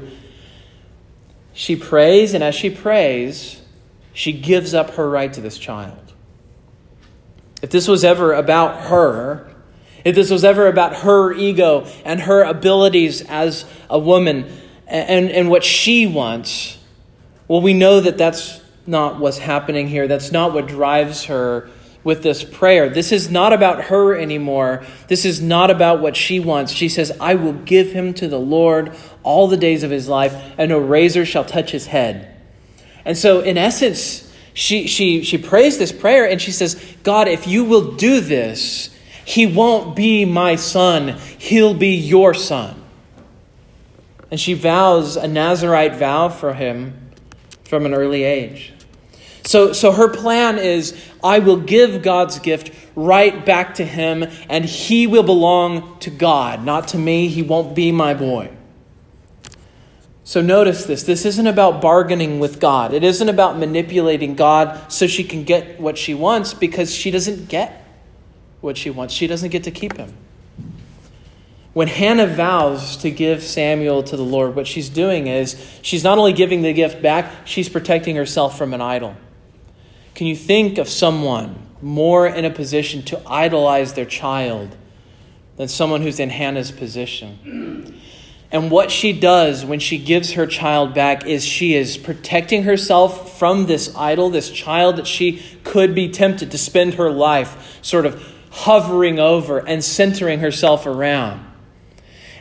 She 1.56 1.78
prays, 1.78 2.34
and 2.34 2.44
as 2.44 2.54
she 2.54 2.70
prays, 2.70 3.62
she 4.14 4.34
gives 4.34 4.74
up 4.74 4.92
her 4.92 5.10
right 5.10 5.32
to 5.32 5.40
this 5.40 5.58
child. 5.58 6.14
If 7.62 7.70
this 7.70 7.88
was 7.88 8.04
ever 8.04 8.34
about 8.34 8.90
her, 8.90 9.50
if 10.04 10.16
this 10.16 10.30
was 10.30 10.44
ever 10.44 10.68
about 10.68 10.98
her 10.98 11.32
ego 11.34 11.88
and 12.04 12.20
her 12.22 12.44
abilities 12.44 13.22
as 13.22 13.66
a 13.90 13.98
woman 13.98 14.52
and, 14.86 15.32
and 15.32 15.50
what 15.50 15.64
she 15.64 16.06
wants, 16.06 16.78
well, 17.48 17.62
we 17.62 17.74
know 17.74 18.02
that 18.02 18.18
that's 18.18 18.60
not 18.86 19.20
what's 19.20 19.38
happening 19.38 19.88
here. 19.88 20.10
That's 20.10 20.34
not 20.34 20.54
what 20.54 20.68
drives 20.68 21.24
her 21.24 21.70
with 22.04 22.22
this 22.22 22.44
prayer. 22.44 22.90
This 22.90 23.12
is 23.12 23.32
not 23.32 23.54
about 23.54 23.86
her 23.86 24.16
anymore. 24.16 24.86
This 25.08 25.26
is 25.26 25.42
not 25.42 25.72
about 25.72 26.02
what 26.02 26.16
she 26.16 26.40
wants. 26.40 26.72
She 26.72 26.90
says, 26.90 27.12
I 27.20 27.34
will 27.36 27.54
give 27.54 27.94
him 27.94 28.14
to 28.16 28.28
the 28.28 28.40
Lord 28.40 28.96
all 29.26 29.48
the 29.48 29.58
days 29.58 29.84
of 29.84 29.92
his 29.92 30.08
life, 30.08 30.34
and 30.58 30.70
no 30.70 30.80
razor 30.80 31.26
shall 31.26 31.44
touch 31.44 31.72
his 31.72 31.88
head. 31.88 32.34
And 33.04 33.18
so, 33.18 33.42
in 33.42 33.58
essence, 33.58 34.32
she, 34.54 34.88
she, 34.88 35.24
she 35.24 35.38
prays 35.38 35.78
this 35.78 35.92
prayer 35.92 36.28
and 36.28 36.42
she 36.42 36.52
says, 36.52 36.82
God, 37.04 37.28
if 37.28 37.46
you 37.46 37.66
will 37.66 37.92
do 37.92 38.22
this, 38.22 38.90
he 39.26 39.46
won't 39.46 39.96
be 39.96 40.24
my 40.24 40.56
son, 40.56 41.20
he'll 41.38 41.74
be 41.74 41.96
your 41.96 42.34
son. 42.34 42.82
And 44.32 44.40
she 44.40 44.54
vows 44.54 45.18
a 45.18 45.28
Nazarite 45.28 45.96
vow 45.96 46.30
for 46.30 46.54
him 46.54 47.12
from 47.66 47.86
an 47.86 47.94
early 47.94 48.24
age. 48.24 48.74
So, 49.44 49.74
so 49.74 49.92
her 49.92 50.08
plan 50.08 50.58
is 50.58 51.00
I 51.24 51.40
will 51.40 51.58
give 51.58 52.02
God's 52.02 52.40
gift 52.40 52.72
right 52.96 53.46
back 53.46 53.76
to 53.76 53.86
him, 53.86 54.26
and 54.50 54.66
he 54.66 55.06
will 55.06 55.24
belong 55.24 56.00
to 56.00 56.10
God, 56.10 56.64
not 56.64 56.88
to 56.90 56.98
me. 56.98 57.28
He 57.28 57.42
won't 57.42 57.76
be 57.76 57.92
my 57.92 58.14
boy. 58.14 58.50
So 60.26 60.42
notice 60.42 60.86
this. 60.86 61.04
This 61.04 61.24
isn't 61.24 61.46
about 61.46 61.84
bargaining 61.84 62.40
with 62.40 62.60
God. 62.60 62.94
It 62.94 63.04
isn't 63.04 63.30
about 63.30 63.60
manipulating 63.60 64.34
God 64.34 64.92
so 64.92 65.06
she 65.06 65.24
can 65.24 65.44
get 65.44 65.80
what 65.80 66.00
she 66.00 66.16
wants 66.16 66.52
because 66.56 66.94
she 66.94 67.12
doesn't 67.12 67.48
get 67.48 67.88
what 68.60 68.76
she 68.76 68.90
wants. 68.90 69.14
She 69.14 69.28
doesn't 69.28 69.52
get 69.52 69.64
to 69.66 69.72
keep 69.72 69.96
him. 69.98 70.18
When 71.74 71.88
Hannah 71.88 72.26
vows 72.26 72.98
to 72.98 73.12
give 73.12 73.44
Samuel 73.44 74.02
to 74.02 74.18
the 74.18 74.24
Lord, 74.24 74.56
what 74.56 74.66
she's 74.66 74.90
doing 74.90 75.28
is 75.28 75.62
she's 75.84 76.04
not 76.04 76.18
only 76.18 76.34
giving 76.34 76.64
the 76.64 76.74
gift 76.74 77.04
back, 77.04 77.32
she's 77.46 77.70
protecting 77.70 78.16
herself 78.16 78.58
from 78.58 78.74
an 78.74 78.82
idol. 78.82 79.16
Can 80.16 80.26
you 80.26 80.36
think 80.36 80.80
of 80.80 80.90
someone 80.90 81.68
more 81.84 82.26
in 82.26 82.46
a 82.46 82.50
position 82.50 83.04
to 83.04 83.22
idolize 83.28 83.94
their 83.94 84.06
child 84.06 84.76
than 85.58 85.68
someone 85.68 86.02
who's 86.02 86.20
in 86.20 86.32
Hannah's 86.32 86.72
position? 86.72 88.02
And 88.52 88.72
what 88.72 88.92
she 88.92 89.12
does 89.12 89.66
when 89.66 89.80
she 89.80 89.98
gives 89.98 90.34
her 90.34 90.46
child 90.46 90.94
back 90.94 91.26
is 91.26 91.44
she 91.44 91.74
is 91.74 91.98
protecting 91.98 92.64
herself 92.64 93.38
from 93.38 93.66
this 93.66 93.94
idol, 93.96 94.30
this 94.30 94.50
child 94.50 94.98
that 94.98 95.08
she 95.08 95.42
could 95.64 95.96
be 95.96 96.10
tempted 96.10 96.52
to 96.52 96.58
spend 96.58 96.94
her 96.94 97.12
life 97.12 97.80
sort 97.82 98.06
of 98.06 98.24
hovering 98.52 99.20
over 99.20 99.58
and 99.58 99.84
centering 99.84 100.40
herself 100.40 100.86
around. 100.86 101.46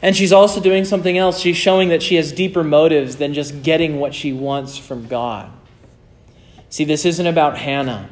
And 0.02 0.14
she's 0.14 0.32
also 0.32 0.60
doing 0.60 0.84
something 0.84 1.16
else. 1.16 1.40
She's 1.40 1.56
showing 1.56 1.88
that 1.88 2.02
she 2.02 2.16
has 2.16 2.30
deeper 2.30 2.62
motives 2.62 3.16
than 3.16 3.32
just 3.32 3.62
getting 3.62 3.98
what 3.98 4.14
she 4.14 4.32
wants 4.32 4.76
from 4.76 5.06
God. 5.06 5.50
See, 6.68 6.84
this 6.84 7.04
isn't 7.06 7.26
about 7.26 7.56
Hannah. 7.56 8.10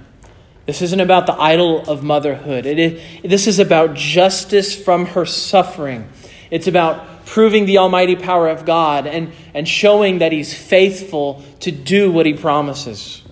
This 0.65 0.81
isn't 0.81 1.01
about 1.01 1.27
the 1.27 1.35
idol 1.35 1.83
of 1.91 2.03
motherhood. 2.03 2.65
It 2.65 2.79
is, 2.79 3.03
this 3.23 3.47
is 3.47 3.59
about 3.59 3.95
justice 3.95 4.75
from 4.75 5.07
her 5.07 5.27
suffering. 5.27 6.09
It's 6.51 6.67
about 6.67 7.12
proving 7.33 7.65
the 7.65 7.79
almighty 7.79 8.15
power 8.15 8.47
of 8.47 8.67
God 8.67 9.07
and, 9.07 9.33
and 9.55 9.67
showing 9.67 10.19
that 10.19 10.33
He's 10.33 10.53
faithful 10.53 11.43
to 11.61 11.73
do 11.73 12.13
what 12.13 12.27
He 12.27 12.35
promises. 12.35 13.23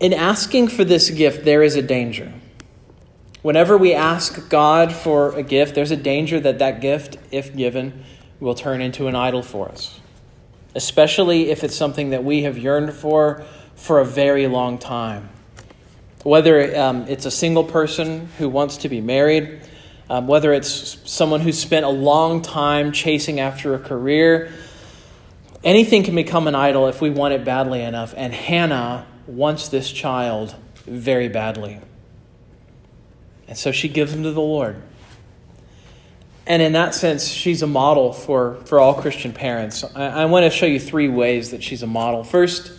In 0.00 0.14
asking 0.14 0.68
for 0.68 0.84
this 0.84 1.10
gift, 1.10 1.44
there 1.44 1.62
is 1.62 1.76
a 1.76 1.82
danger. 1.82 2.32
Whenever 3.42 3.76
we 3.76 3.92
ask 3.92 4.48
God 4.48 4.90
for 4.90 5.36
a 5.36 5.42
gift, 5.42 5.74
there's 5.74 5.90
a 5.90 5.98
danger 5.98 6.40
that 6.40 6.60
that 6.60 6.80
gift, 6.80 7.18
if 7.30 7.54
given, 7.54 8.04
will 8.40 8.54
turn 8.54 8.80
into 8.80 9.06
an 9.06 9.14
idol 9.14 9.42
for 9.42 9.68
us, 9.68 10.00
especially 10.74 11.50
if 11.50 11.62
it's 11.62 11.76
something 11.76 12.08
that 12.08 12.24
we 12.24 12.44
have 12.44 12.56
yearned 12.56 12.94
for 12.94 13.44
for 13.74 14.00
a 14.00 14.04
very 14.06 14.46
long 14.46 14.78
time. 14.78 15.28
Whether 16.22 16.74
um, 16.80 17.04
it's 17.06 17.26
a 17.26 17.30
single 17.30 17.64
person 17.64 18.30
who 18.38 18.48
wants 18.48 18.78
to 18.78 18.88
be 18.88 19.02
married, 19.02 19.60
um, 20.10 20.26
whether 20.26 20.52
it's 20.52 20.98
someone 21.10 21.40
who's 21.40 21.58
spent 21.58 21.84
a 21.86 21.90
long 21.90 22.42
time 22.42 22.92
chasing 22.92 23.40
after 23.40 23.74
a 23.74 23.78
career, 23.78 24.52
anything 25.62 26.02
can 26.02 26.14
become 26.14 26.46
an 26.46 26.54
idol 26.54 26.88
if 26.88 27.00
we 27.00 27.10
want 27.10 27.34
it 27.34 27.44
badly 27.44 27.82
enough. 27.82 28.14
And 28.16 28.32
Hannah 28.32 29.06
wants 29.26 29.68
this 29.68 29.90
child 29.90 30.54
very 30.86 31.28
badly. 31.28 31.80
And 33.48 33.56
so 33.56 33.72
she 33.72 33.88
gives 33.88 34.12
him 34.12 34.22
to 34.22 34.32
the 34.32 34.40
Lord. 34.40 34.82
And 36.46 36.60
in 36.60 36.72
that 36.72 36.94
sense, 36.94 37.26
she's 37.26 37.62
a 37.62 37.66
model 37.66 38.12
for, 38.12 38.56
for 38.66 38.78
all 38.78 38.94
Christian 38.94 39.32
parents. 39.32 39.82
I, 39.94 40.22
I 40.22 40.24
want 40.26 40.44
to 40.44 40.50
show 40.50 40.66
you 40.66 40.78
three 40.78 41.08
ways 41.08 41.52
that 41.52 41.62
she's 41.62 41.82
a 41.82 41.86
model. 41.86 42.22
First, 42.22 42.72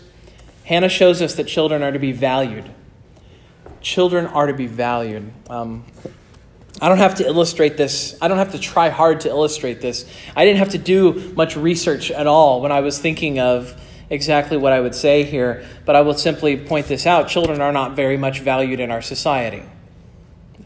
Hannah 0.66 0.90
shows 0.90 1.22
us 1.22 1.36
that 1.36 1.46
children 1.48 1.82
are 1.82 1.92
to 1.92 2.00
be 2.00 2.12
valued. 2.12 2.70
Children 3.82 4.28
are 4.28 4.48
to 4.48 4.54
be 4.54 4.68
valued. 4.68 5.32
Um, 5.50 5.86
I 6.82 6.90
don't 6.90 6.98
have 6.98 7.16
to 7.16 7.26
illustrate 7.26 7.78
this. 7.78 8.18
I 8.22 8.28
don't 8.28 8.38
have 8.38 8.52
to 8.52 8.60
try 8.60 8.90
hard 8.90 9.22
to 9.22 9.30
illustrate 9.30 9.80
this. 9.80 10.06
I 10.36 10.44
didn't 10.44 10.60
have 10.60 10.70
to 10.70 10.78
do 10.78 11.34
much 11.36 11.56
research 11.56 12.12
at 12.12 12.28
all 12.28 12.62
when 12.62 12.72
I 12.72 12.82
was 12.82 13.00
thinking 13.00 13.40
of 13.40 13.82
exactly 14.10 14.58
what 14.58 14.74
I 14.74 14.82
would 14.82 14.94
say 14.94 15.24
here, 15.24 15.66
but 15.86 15.96
I 15.96 16.02
will 16.02 16.14
simply 16.14 16.58
point 16.58 16.88
this 16.88 17.08
out. 17.08 17.30
Children 17.30 17.62
are 17.62 17.72
not 17.72 17.96
very 17.96 18.18
much 18.18 18.42
valued 18.42 18.80
in 18.80 18.92
our 18.92 19.02
society. 19.02 19.64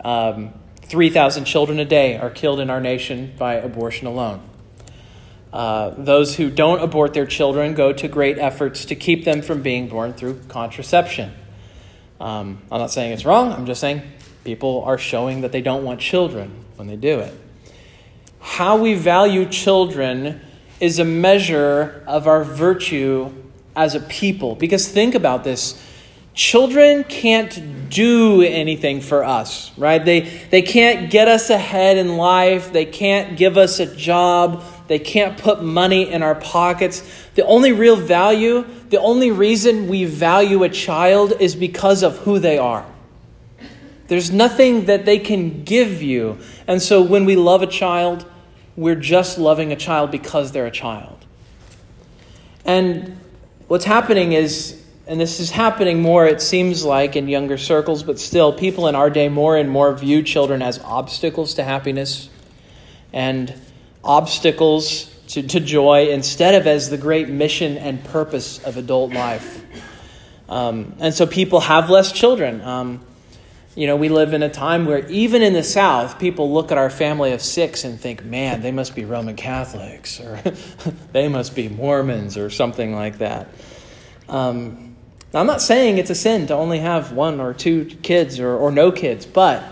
Um, 0.04 0.54
3,000 0.82 1.46
children 1.46 1.80
a 1.80 1.86
day 1.86 2.18
are 2.18 2.32
killed 2.32 2.60
in 2.60 2.72
our 2.72 2.82
nation 2.82 3.34
by 3.38 3.56
abortion 3.56 4.08
alone. 4.08 4.42
Uh, 5.54 5.92
those 5.98 6.36
who 6.36 6.50
don't 6.50 6.82
abort 6.82 7.14
their 7.14 7.26
children 7.26 7.76
go 7.76 7.94
to 7.94 8.08
great 8.08 8.38
efforts 8.40 8.86
to 8.86 8.96
keep 8.96 9.26
them 9.26 9.42
from 9.42 9.62
being 9.62 9.88
born 9.88 10.14
through 10.14 10.40
contraception. 10.48 11.32
Um, 12.20 12.62
I'm 12.72 12.80
not 12.80 12.92
saying 12.92 13.14
it's 13.14 13.26
wrong, 13.26 13.52
I'm 13.52 13.66
just 13.66 13.82
saying 13.82 14.02
people 14.44 14.84
are 14.86 14.98
showing 14.98 15.42
that 15.42 15.52
they 15.52 15.62
don't 15.62 15.84
want 15.84 16.00
children 16.00 16.66
when 16.76 16.88
they 16.88 16.96
do 16.96 17.20
it. 17.20 17.34
How 18.40 18.78
we 18.78 18.94
value 18.94 19.46
children 19.46 20.42
is 20.80 21.00
a 21.00 21.06
measure 21.06 22.04
of 22.08 22.28
our 22.28 22.44
virtue 22.44 23.32
as 23.76 23.96
a 23.96 24.00
people. 24.00 24.56
Because 24.56 24.88
think 24.88 25.16
about 25.16 25.44
this 25.44 25.82
children 26.34 27.04
can't 27.04 27.90
do 27.90 28.42
anything 28.42 29.02
for 29.02 29.26
us, 29.26 29.78
right? 29.78 30.04
They, 30.04 30.22
they 30.22 30.62
can't 30.62 31.10
get 31.10 31.28
us 31.28 31.50
ahead 31.50 31.98
in 31.98 32.16
life, 32.16 32.72
they 32.72 32.86
can't 32.86 33.36
give 33.36 33.58
us 33.58 33.80
a 33.80 33.86
job, 33.86 34.64
they 34.88 35.00
can't 35.00 35.38
put 35.38 35.62
money 35.62 36.10
in 36.10 36.24
our 36.24 36.36
pockets. 36.36 37.04
The 37.36 37.46
only 37.46 37.74
real 37.74 37.98
value, 37.98 38.66
the 38.90 39.02
only 39.02 39.32
reason 39.32 39.90
we 39.90 40.06
value 40.06 40.64
a 40.64 40.70
child 40.70 41.34
is 41.40 41.56
because 41.56 42.04
of 42.04 42.18
who 42.20 42.40
they 42.40 42.58
are. 42.58 42.86
There's 44.10 44.32
nothing 44.32 44.86
that 44.86 45.06
they 45.06 45.20
can 45.20 45.64
give 45.64 46.02
you. 46.02 46.40
And 46.68 46.82
so 46.82 47.02
when 47.02 47.26
we 47.26 47.36
love 47.36 47.62
a 47.62 47.68
child, 47.68 48.26
we're 48.76 48.96
just 48.96 49.38
loving 49.38 49.72
a 49.72 49.76
child 49.76 50.10
because 50.10 50.52
they're 50.52 50.66
a 50.66 50.72
child. 50.72 51.26
And 52.66 53.18
what's 53.68 53.86
happening 53.86 54.34
is, 54.34 54.84
and 55.06 55.22
this 55.22 55.40
is 55.40 55.52
happening 55.52 56.02
more, 56.02 56.26
it 56.26 56.42
seems 56.42 56.84
like, 56.84 57.16
in 57.16 57.28
younger 57.28 57.58
circles, 57.58 58.02
but 58.02 58.20
still, 58.20 58.52
people 58.52 58.88
in 58.88 58.96
our 58.96 59.12
day 59.12 59.30
more 59.30 59.56
and 59.56 59.70
more 59.70 59.94
view 59.94 60.24
children 60.24 60.64
as 60.64 60.80
obstacles 60.80 61.54
to 61.54 61.64
happiness 61.64 62.30
and 63.14 63.54
obstacles 64.04 65.06
to, 65.28 65.44
to 65.44 65.60
joy 65.60 66.10
instead 66.10 66.56
of 66.56 66.66
as 66.66 66.90
the 66.90 66.98
great 66.98 67.30
mission 67.30 67.78
and 67.78 68.04
purpose 68.06 68.58
of 68.64 68.76
adult 68.76 69.14
life. 69.14 69.64
Um, 70.48 70.96
and 71.00 71.14
so 71.14 71.28
people 71.28 71.60
have 71.60 71.92
less 71.92 72.12
children. 72.12 72.62
Um, 72.62 73.06
you 73.76 73.88
know, 73.88 73.96
we 73.96 74.10
live 74.10 74.34
in 74.34 74.44
a 74.44 74.50
time 74.50 74.86
where 74.86 75.08
even 75.08 75.42
in 75.42 75.54
the 75.54 75.64
South, 75.64 76.20
people 76.20 76.52
look 76.52 76.72
at 76.72 76.78
our 76.78 76.90
family 76.90 77.32
of 77.32 77.42
six 77.42 77.84
and 77.84 78.00
think, 78.00 78.26
man, 78.26 78.62
they 78.62 78.72
must 78.72 78.96
be 78.96 79.06
Roman 79.06 79.36
Catholics 79.36 80.20
or 80.20 80.42
they 81.12 81.28
must 81.28 81.56
be 81.56 81.70
Mormons 81.70 82.38
or 82.38 82.50
something 82.50 82.94
like 82.94 83.20
that. 83.20 83.48
Um, 84.28 84.96
I'm 85.34 85.46
not 85.46 85.62
saying 85.62 86.00
it's 86.00 86.10
a 86.10 86.16
sin 86.16 86.48
to 86.48 86.56
only 86.56 86.80
have 86.80 87.12
one 87.12 87.40
or 87.40 87.54
two 87.54 87.86
kids 87.86 88.40
or, 88.40 88.56
or 88.58 88.72
no 88.72 88.92
kids, 88.92 89.28
but 89.28 89.64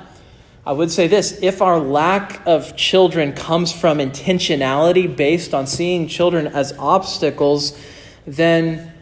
I 0.68 0.72
would 0.74 0.92
say 0.92 1.08
this 1.08 1.39
if 1.42 1.62
our 1.62 1.80
lack 1.80 2.46
of 2.46 2.75
children 2.75 3.34
comes 3.34 3.72
from 3.72 3.98
intentionality 3.98 5.13
based 5.13 5.54
on 5.54 5.66
seeing 5.66 6.08
children 6.08 6.46
as 6.46 6.74
obstacles, 6.77 7.80
then 8.27 8.94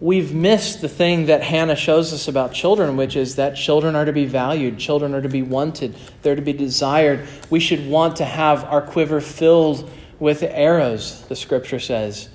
we've 0.00 0.32
missed 0.32 0.80
the 0.80 0.88
thing 0.88 1.26
that 1.26 1.42
Hannah 1.42 1.76
shows 1.76 2.12
us 2.12 2.28
about 2.28 2.52
children, 2.52 2.96
which 2.96 3.16
is 3.16 3.36
that 3.36 3.56
children 3.56 3.96
are 3.96 4.04
to 4.04 4.12
be 4.12 4.26
valued, 4.26 4.78
children 4.78 5.14
are 5.14 5.22
to 5.22 5.28
be 5.28 5.42
wanted, 5.42 5.94
they're 6.22 6.36
to 6.36 6.42
be 6.42 6.52
desired. 6.52 7.26
We 7.50 7.60
should 7.60 7.88
want 7.88 8.16
to 8.16 8.24
have 8.24 8.64
our 8.64 8.82
quiver 8.82 9.20
filled 9.20 9.90
with 10.18 10.42
arrows, 10.42 11.22
the 11.28 11.36
scripture 11.36 11.80
says. 11.80 12.28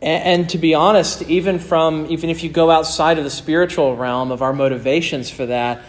And, 0.00 0.22
and 0.22 0.50
to 0.50 0.58
be 0.58 0.74
honest, 0.74 1.22
even 1.22 1.58
from 1.58 2.06
even 2.10 2.30
if 2.30 2.42
you 2.42 2.50
go 2.50 2.70
outside 2.70 3.18
of 3.18 3.24
the 3.24 3.30
spiritual 3.30 3.96
realm 3.96 4.30
of 4.30 4.42
our 4.42 4.52
motivations 4.52 5.30
for 5.30 5.46
that, 5.46 5.82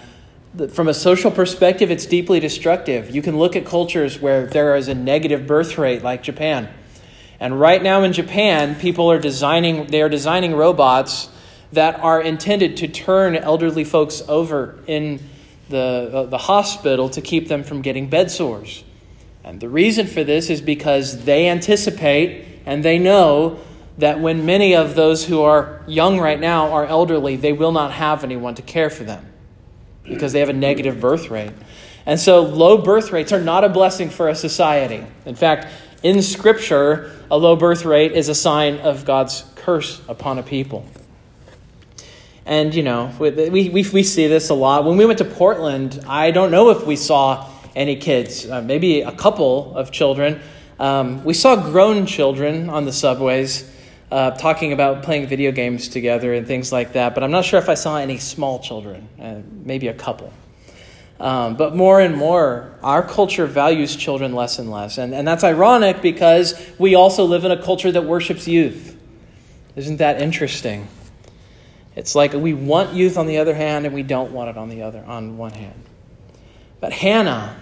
from 0.72 0.88
a 0.88 0.94
social 0.94 1.30
perspective, 1.30 1.92
it's 1.92 2.06
deeply 2.06 2.40
destructive. 2.40 3.14
You 3.14 3.22
can 3.22 3.38
look 3.38 3.56
at 3.56 3.66
cultures 3.66 4.20
where 4.20 4.48
there 4.48 4.76
is 4.76 4.88
a 4.88 4.96
negative 4.96 5.46
birth 5.46 5.78
rate, 5.78 6.04
like 6.04 6.24
Japan 6.24 6.70
and 7.40 7.60
right 7.60 7.82
now 7.82 8.04
in 8.04 8.14
Japan, 8.14 8.76
people 8.76 9.12
are 9.12 9.20
designing 9.20 9.88
they 9.88 10.02
are 10.02 10.10
designing 10.10 10.56
robots 10.56 11.30
that 11.74 12.00
are 12.00 12.22
intended 12.22 12.78
to 12.78 12.88
turn 12.88 13.36
elderly 13.36 13.84
folks 13.84 14.22
over 14.28 14.80
in 14.88 15.20
the, 15.70 16.12
uh, 16.14 16.24
the 16.26 16.38
hospital 16.38 17.10
to 17.10 17.22
keep 17.22 17.48
them 17.48 17.64
from 17.64 17.82
getting 17.82 18.10
bed 18.10 18.32
sores. 18.32 18.84
And 19.44 19.60
the 19.60 19.70
reason 19.70 20.08
for 20.08 20.24
this 20.24 20.50
is 20.50 20.62
because 20.62 21.26
they 21.26 21.50
anticipate 21.50 22.62
and 22.66 22.84
they 22.84 23.00
know 23.00 23.60
that 23.98 24.20
when 24.20 24.46
many 24.46 24.76
of 24.76 24.96
those 24.96 25.26
who 25.26 25.42
are 25.42 25.82
young 25.88 26.20
right 26.20 26.40
now 26.40 26.72
are 26.72 26.86
elderly, 26.86 27.36
they 27.36 27.54
will 27.54 27.72
not 27.72 27.92
have 27.92 28.24
anyone 28.24 28.56
to 28.56 28.62
care 28.62 28.90
for 28.90 29.04
them 29.04 29.26
because 30.04 30.32
they 30.34 30.40
have 30.40 30.50
a 30.50 30.54
negative 30.54 31.00
birth 31.00 31.30
rate. 31.30 31.52
And 32.06 32.20
so 32.20 32.42
low 32.42 32.78
birth 32.78 33.12
rates 33.12 33.34
are 33.34 33.42
not 33.42 33.64
a 33.64 33.70
blessing 33.70 34.10
for 34.10 34.30
a 34.30 34.36
society. 34.36 35.04
In 35.26 35.36
fact, 35.36 35.68
in 36.04 36.22
Scripture, 36.22 37.12
a 37.30 37.38
low 37.38 37.56
birth 37.56 37.86
rate 37.86 38.14
is 38.14 38.30
a 38.30 38.36
sign 38.36 38.78
of 38.80 39.06
God's 39.06 39.44
curse 39.56 40.02
upon 40.08 40.38
a 40.40 40.44
people. 40.44 40.86
And, 42.46 42.74
you 42.74 42.84
know, 42.84 43.14
we, 43.20 43.30
we, 43.50 43.70
we 43.70 44.04
see 44.04 44.28
this 44.28 44.50
a 44.50 44.54
lot. 44.54 44.86
When 44.86 44.96
we 44.96 45.06
went 45.06 45.18
to 45.18 45.26
Portland, 45.26 46.04
I 46.08 46.32
don't 46.32 46.50
know 46.50 46.70
if 46.70 46.86
we 46.88 46.96
saw 46.96 47.50
any 47.76 47.98
kids, 47.98 48.50
uh, 48.50 48.62
maybe 48.62 49.02
a 49.02 49.12
couple 49.12 49.76
of 49.76 49.92
children. 49.92 50.40
Um, 50.80 51.24
we 51.26 51.34
saw 51.34 51.56
grown 51.56 52.06
children 52.06 52.70
on 52.70 52.86
the 52.86 52.94
subways 52.94 53.70
uh, 54.12 54.32
talking 54.32 54.72
about 54.72 55.04
playing 55.04 55.28
video 55.28 55.52
games 55.52 55.90
together 55.90 56.34
and 56.34 56.48
things 56.48 56.72
like 56.72 56.94
that, 56.94 57.14
but 57.14 57.24
I'm 57.24 57.32
not 57.32 57.44
sure 57.44 57.60
if 57.60 57.68
I 57.68 57.74
saw 57.74 57.98
any 57.98 58.18
small 58.18 58.60
children, 58.60 59.10
uh, 59.20 59.42
maybe 59.66 59.90
a 59.90 59.94
couple. 59.94 60.32
Um, 61.20 61.56
but 61.56 61.76
more 61.76 62.00
and 62.00 62.16
more, 62.16 62.72
our 62.84 63.02
culture 63.02 63.48
values 63.48 63.96
children 63.96 64.34
less 64.34 64.60
and 64.60 64.70
less. 64.70 64.98
And, 64.98 65.16
and 65.16 65.28
that's 65.28 65.44
ironic 65.44 66.02
because 66.02 66.54
we 66.78 66.94
also 66.96 67.26
live 67.26 67.44
in 67.44 67.52
a 67.52 67.62
culture 67.62 67.92
that 67.92 68.04
worships 68.04 68.48
youth. 68.48 68.96
Isn't 69.76 69.98
that 69.98 70.22
interesting? 70.22 70.88
It's 71.96 72.14
like 72.14 72.34
we 72.34 72.54
want 72.54 72.94
youth 72.94 73.18
on 73.18 73.26
the 73.26 73.40
other 73.40 73.56
hand 73.56 73.88
and 73.88 73.96
we 73.96 74.04
don't 74.04 74.32
want 74.32 74.52
it 74.52 74.58
on 74.58 74.70
the 74.70 74.84
other 74.84 75.04
on 75.08 75.38
one 75.38 75.52
hand. 75.52 75.84
But 76.80 76.94
Hannah, 76.94 77.56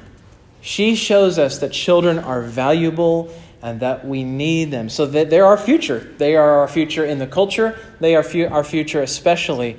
she 0.60 0.96
shows 0.96 1.40
us 1.40 1.60
that 1.60 1.72
children 1.72 2.20
are 2.20 2.42
valuable 2.42 3.34
and 3.62 3.80
that 3.80 4.06
we 4.06 4.26
need 4.26 4.72
them. 4.72 4.90
So 4.90 5.06
that 5.06 5.30
they're 5.30 5.46
our 5.46 5.58
future. 5.58 6.00
They 6.18 6.36
are 6.36 6.60
our 6.60 6.68
future 6.68 7.06
in 7.06 7.20
the 7.20 7.28
culture, 7.28 7.80
they 8.02 8.16
are 8.16 8.24
fu- 8.24 8.48
our 8.48 8.64
future 8.64 9.02
especially 9.02 9.78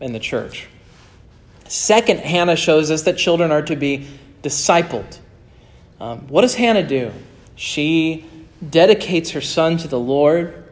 in 0.00 0.12
the 0.12 0.18
church. 0.18 0.66
Second, 1.72 2.18
Hannah 2.18 2.54
shows 2.54 2.90
us 2.90 3.04
that 3.04 3.16
children 3.16 3.50
are 3.50 3.62
to 3.62 3.74
be 3.74 4.06
discipled. 4.42 5.18
Um, 5.98 6.28
what 6.28 6.42
does 6.42 6.54
Hannah 6.54 6.86
do? 6.86 7.12
She 7.56 8.26
dedicates 8.68 9.30
her 9.30 9.40
son 9.40 9.78
to 9.78 9.88
the 9.88 9.98
Lord. 9.98 10.68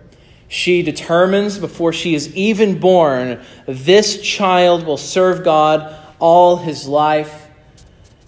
She 0.49 0.83
determines 0.83 1.57
before 1.57 1.95
she 1.95 2.15
is 2.15 2.37
even 2.37 2.79
born, 2.81 3.41
this 3.67 4.21
child 4.21 4.85
will 4.85 4.99
serve 4.99 5.43
God 5.43 5.97
all 6.19 6.59
his 6.59 6.87
life. 6.87 7.49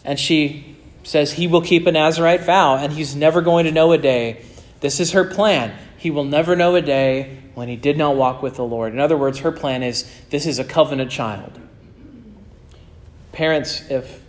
And 0.02 0.18
she 0.18 0.78
says 1.02 1.34
he 1.34 1.46
will 1.46 1.60
keep 1.60 1.86
a 1.86 1.92
Nazarite 1.92 2.40
vow 2.40 2.78
and 2.78 2.94
he's 2.94 3.14
never 3.14 3.42
going 3.42 3.66
to 3.66 3.70
know 3.70 3.92
a 3.92 3.98
day. 3.98 4.46
This 4.80 4.98
is 4.98 5.12
her 5.12 5.26
plan. 5.26 5.76
He 5.98 6.10
will 6.10 6.24
never 6.24 6.56
know 6.56 6.74
a 6.74 6.80
day 6.80 7.36
when 7.54 7.68
he 7.68 7.76
did 7.76 7.98
not 7.98 8.16
walk 8.16 8.40
with 8.40 8.56
the 8.56 8.64
Lord. 8.64 8.94
In 8.94 8.98
other 8.98 9.18
words, 9.18 9.40
her 9.40 9.52
plan 9.52 9.82
is 9.82 10.10
this 10.30 10.46
is 10.46 10.58
a 10.58 10.64
covenant 10.64 11.10
child. 11.10 11.60
Parents, 13.32 13.88
if 13.90 14.22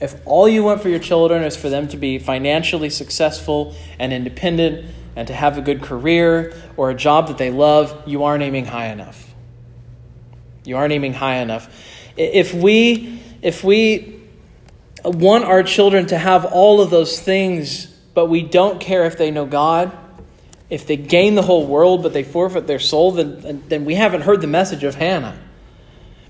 if 0.00 0.16
all 0.26 0.48
you 0.48 0.64
want 0.64 0.82
for 0.82 0.88
your 0.88 0.98
children 0.98 1.44
is 1.44 1.56
for 1.56 1.68
them 1.68 1.86
to 1.88 1.96
be 1.96 2.18
financially 2.18 2.90
successful 2.90 3.76
and 4.00 4.12
independent 4.12 4.92
and 5.14 5.28
to 5.28 5.34
have 5.34 5.58
a 5.58 5.60
good 5.60 5.80
career 5.80 6.52
or 6.76 6.90
a 6.90 6.94
job 6.94 7.28
that 7.28 7.38
they 7.38 7.52
love, 7.52 8.02
you 8.04 8.24
aren't 8.24 8.42
aiming 8.42 8.64
high 8.64 8.86
enough. 8.86 9.32
You 10.64 10.76
aren't 10.76 10.92
aiming 10.92 11.14
high 11.14 11.36
enough. 11.36 11.72
If 12.16 12.52
we 12.52 13.22
if 13.42 13.62
we 13.62 14.20
want 15.04 15.44
our 15.44 15.62
children 15.62 16.06
to 16.06 16.18
have 16.18 16.46
all 16.46 16.80
of 16.80 16.90
those 16.90 17.20
things, 17.20 17.86
but 18.14 18.26
we 18.26 18.42
don't 18.42 18.80
care 18.80 19.04
if 19.04 19.16
they 19.16 19.30
know 19.30 19.46
God, 19.46 19.96
if 20.68 20.86
they 20.86 20.96
gain 20.96 21.36
the 21.36 21.42
whole 21.42 21.66
world 21.66 22.02
but 22.02 22.12
they 22.12 22.24
forfeit 22.24 22.66
their 22.66 22.78
soul, 22.78 23.12
then, 23.12 23.62
then 23.68 23.84
we 23.84 23.94
haven't 23.94 24.22
heard 24.22 24.40
the 24.40 24.46
message 24.46 24.82
of 24.82 24.96
Hannah. 24.96 25.38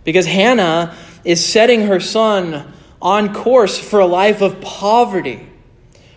Because 0.05 0.27
Hannah 0.27 0.97
is 1.25 1.45
setting 1.45 1.83
her 1.83 2.01
son 2.01 2.73
on 3.01 3.35
course 3.35 3.79
for 3.79 4.01
a 4.01 4.07
life 4.07 4.41
of 4.41 4.61
poverty. 4.61 5.49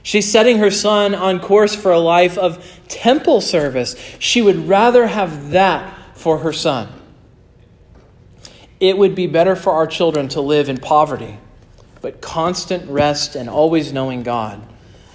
She's 0.03 0.31
setting 0.31 0.59
her 0.59 0.69
son 0.69 1.15
on 1.15 1.39
course 1.39 1.75
for 1.75 1.91
a 1.91 1.99
life 1.99 2.37
of 2.37 2.63
temple 2.87 3.41
service. 3.41 3.95
She 4.19 4.41
would 4.41 4.67
rather 4.67 5.07
have 5.07 5.51
that 5.51 6.15
for 6.15 6.39
her 6.39 6.53
son. 6.53 6.89
It 8.79 8.97
would 8.97 9.15
be 9.15 9.25
better 9.25 9.55
for 9.55 9.73
our 9.73 9.87
children 9.87 10.27
to 10.29 10.41
live 10.41 10.69
in 10.69 10.77
poverty, 10.77 11.39
but 12.01 12.21
constant 12.21 12.89
rest 12.89 13.35
and 13.35 13.49
always 13.49 13.91
knowing 13.91 14.21
God, 14.21 14.61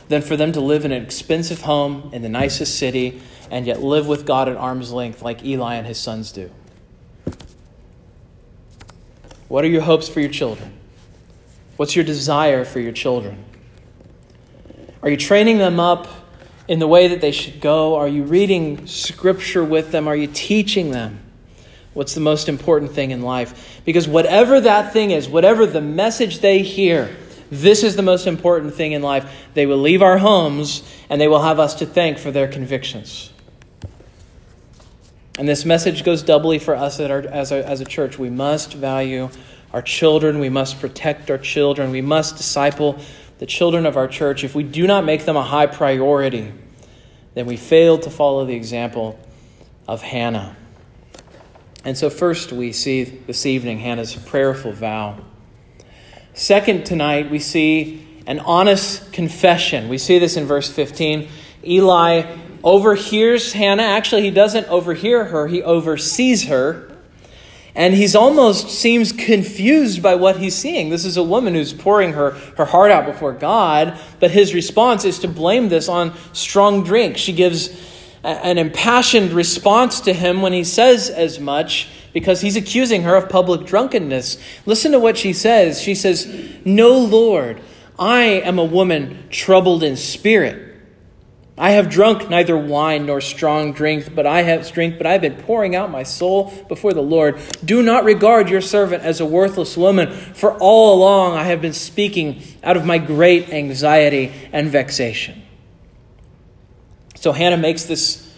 than 0.08 0.22
for 0.22 0.36
them 0.36 0.50
to 0.52 0.60
live 0.60 0.84
in 0.84 0.90
an 0.90 1.02
expensive 1.02 1.62
home 1.62 2.10
in 2.12 2.22
the 2.22 2.28
nicest 2.28 2.76
city 2.76 3.22
and 3.50 3.66
yet 3.66 3.82
live 3.82 4.08
with 4.08 4.26
God 4.26 4.48
at 4.48 4.56
arm's 4.56 4.92
length 4.92 5.22
like 5.22 5.44
Eli 5.44 5.76
and 5.76 5.86
his 5.86 5.98
sons 5.98 6.32
do. 6.32 6.50
What 9.50 9.64
are 9.64 9.68
your 9.68 9.82
hopes 9.82 10.08
for 10.08 10.20
your 10.20 10.30
children? 10.30 10.72
What's 11.76 11.96
your 11.96 12.04
desire 12.04 12.64
for 12.64 12.78
your 12.78 12.92
children? 12.92 13.44
Are 15.02 15.10
you 15.10 15.16
training 15.16 15.58
them 15.58 15.80
up 15.80 16.06
in 16.68 16.78
the 16.78 16.86
way 16.86 17.08
that 17.08 17.20
they 17.20 17.32
should 17.32 17.60
go? 17.60 17.96
Are 17.96 18.06
you 18.06 18.22
reading 18.22 18.86
scripture 18.86 19.64
with 19.64 19.90
them? 19.90 20.06
Are 20.06 20.14
you 20.14 20.28
teaching 20.28 20.92
them? 20.92 21.18
What's 21.94 22.14
the 22.14 22.20
most 22.20 22.48
important 22.48 22.92
thing 22.92 23.10
in 23.10 23.22
life? 23.22 23.80
Because 23.84 24.06
whatever 24.06 24.60
that 24.60 24.92
thing 24.92 25.10
is, 25.10 25.28
whatever 25.28 25.66
the 25.66 25.80
message 25.80 26.38
they 26.38 26.62
hear, 26.62 27.10
this 27.50 27.82
is 27.82 27.96
the 27.96 28.02
most 28.02 28.28
important 28.28 28.74
thing 28.74 28.92
in 28.92 29.02
life. 29.02 29.48
They 29.54 29.66
will 29.66 29.78
leave 29.78 30.00
our 30.00 30.18
homes 30.18 30.88
and 31.08 31.20
they 31.20 31.26
will 31.26 31.42
have 31.42 31.58
us 31.58 31.74
to 31.80 31.86
thank 31.86 32.18
for 32.18 32.30
their 32.30 32.46
convictions. 32.46 33.32
And 35.38 35.48
this 35.48 35.64
message 35.64 36.04
goes 36.04 36.22
doubly 36.22 36.58
for 36.58 36.74
us 36.74 37.00
our, 37.00 37.20
as, 37.20 37.52
a, 37.52 37.66
as 37.66 37.80
a 37.80 37.84
church. 37.84 38.18
We 38.18 38.30
must 38.30 38.74
value 38.74 39.30
our 39.72 39.82
children. 39.82 40.38
We 40.38 40.48
must 40.48 40.80
protect 40.80 41.30
our 41.30 41.38
children. 41.38 41.90
We 41.90 42.02
must 42.02 42.36
disciple 42.36 42.98
the 43.38 43.46
children 43.46 43.86
of 43.86 43.96
our 43.96 44.08
church. 44.08 44.44
If 44.44 44.54
we 44.54 44.62
do 44.62 44.86
not 44.86 45.04
make 45.04 45.24
them 45.24 45.36
a 45.36 45.42
high 45.42 45.66
priority, 45.66 46.52
then 47.34 47.46
we 47.46 47.56
fail 47.56 47.98
to 47.98 48.10
follow 48.10 48.44
the 48.44 48.54
example 48.54 49.18
of 49.86 50.02
Hannah. 50.02 50.56
And 51.84 51.96
so, 51.96 52.10
first, 52.10 52.52
we 52.52 52.72
see 52.72 53.04
this 53.04 53.46
evening 53.46 53.78
Hannah's 53.78 54.14
prayerful 54.14 54.72
vow. 54.72 55.18
Second, 56.34 56.84
tonight, 56.84 57.30
we 57.30 57.38
see 57.38 58.06
an 58.26 58.40
honest 58.40 59.12
confession. 59.12 59.88
We 59.88 59.96
see 59.96 60.18
this 60.18 60.36
in 60.36 60.44
verse 60.44 60.68
15. 60.68 61.28
Eli 61.64 62.22
overhears 62.62 63.52
Hannah. 63.52 63.82
Actually, 63.82 64.22
he 64.22 64.30
doesn't 64.30 64.68
overhear 64.68 65.26
her, 65.26 65.46
he 65.46 65.62
oversees 65.62 66.44
her. 66.44 66.86
And 67.74 67.94
he's 67.94 68.16
almost 68.16 68.68
seems 68.68 69.12
confused 69.12 70.02
by 70.02 70.16
what 70.16 70.38
he's 70.38 70.56
seeing. 70.56 70.90
This 70.90 71.04
is 71.04 71.16
a 71.16 71.22
woman 71.22 71.54
who's 71.54 71.72
pouring 71.72 72.14
her, 72.14 72.32
her 72.56 72.64
heart 72.64 72.90
out 72.90 73.06
before 73.06 73.32
God, 73.32 73.98
but 74.18 74.32
his 74.32 74.54
response 74.54 75.04
is 75.04 75.20
to 75.20 75.28
blame 75.28 75.68
this 75.68 75.88
on 75.88 76.14
strong 76.32 76.82
drink. 76.82 77.16
She 77.16 77.32
gives 77.32 77.70
an 78.24 78.58
impassioned 78.58 79.32
response 79.32 80.00
to 80.02 80.12
him 80.12 80.42
when 80.42 80.52
he 80.52 80.64
says 80.64 81.08
as 81.08 81.38
much 81.38 81.88
because 82.12 82.40
he's 82.40 82.56
accusing 82.56 83.02
her 83.02 83.14
of 83.14 83.28
public 83.28 83.66
drunkenness. 83.66 84.36
Listen 84.66 84.92
to 84.92 84.98
what 84.98 85.16
she 85.16 85.32
says. 85.32 85.80
She 85.80 85.94
says, 85.94 86.26
No, 86.64 86.98
Lord, 86.98 87.60
I 87.98 88.22
am 88.22 88.58
a 88.58 88.64
woman 88.64 89.28
troubled 89.30 89.82
in 89.82 89.96
spirit. 89.96 90.69
I 91.60 91.72
have 91.72 91.90
drunk 91.90 92.30
neither 92.30 92.56
wine 92.56 93.04
nor 93.04 93.20
strong 93.20 93.74
drink, 93.74 94.14
but 94.14 94.26
I 94.26 94.40
have 94.40 94.72
drink, 94.72 94.96
but 94.96 95.06
I 95.06 95.12
have 95.12 95.20
been 95.20 95.36
pouring 95.36 95.76
out 95.76 95.90
my 95.90 96.04
soul 96.04 96.50
before 96.68 96.94
the 96.94 97.02
Lord. 97.02 97.38
Do 97.62 97.82
not 97.82 98.04
regard 98.04 98.48
your 98.48 98.62
servant 98.62 99.02
as 99.02 99.20
a 99.20 99.26
worthless 99.26 99.76
woman, 99.76 100.10
for 100.10 100.54
all 100.54 100.94
along 100.94 101.34
I 101.36 101.44
have 101.44 101.60
been 101.60 101.74
speaking 101.74 102.42
out 102.62 102.78
of 102.78 102.86
my 102.86 102.96
great 102.96 103.50
anxiety 103.50 104.32
and 104.54 104.70
vexation. 104.70 105.42
So 107.16 107.30
Hannah 107.32 107.58
makes 107.58 107.84
this 107.84 108.34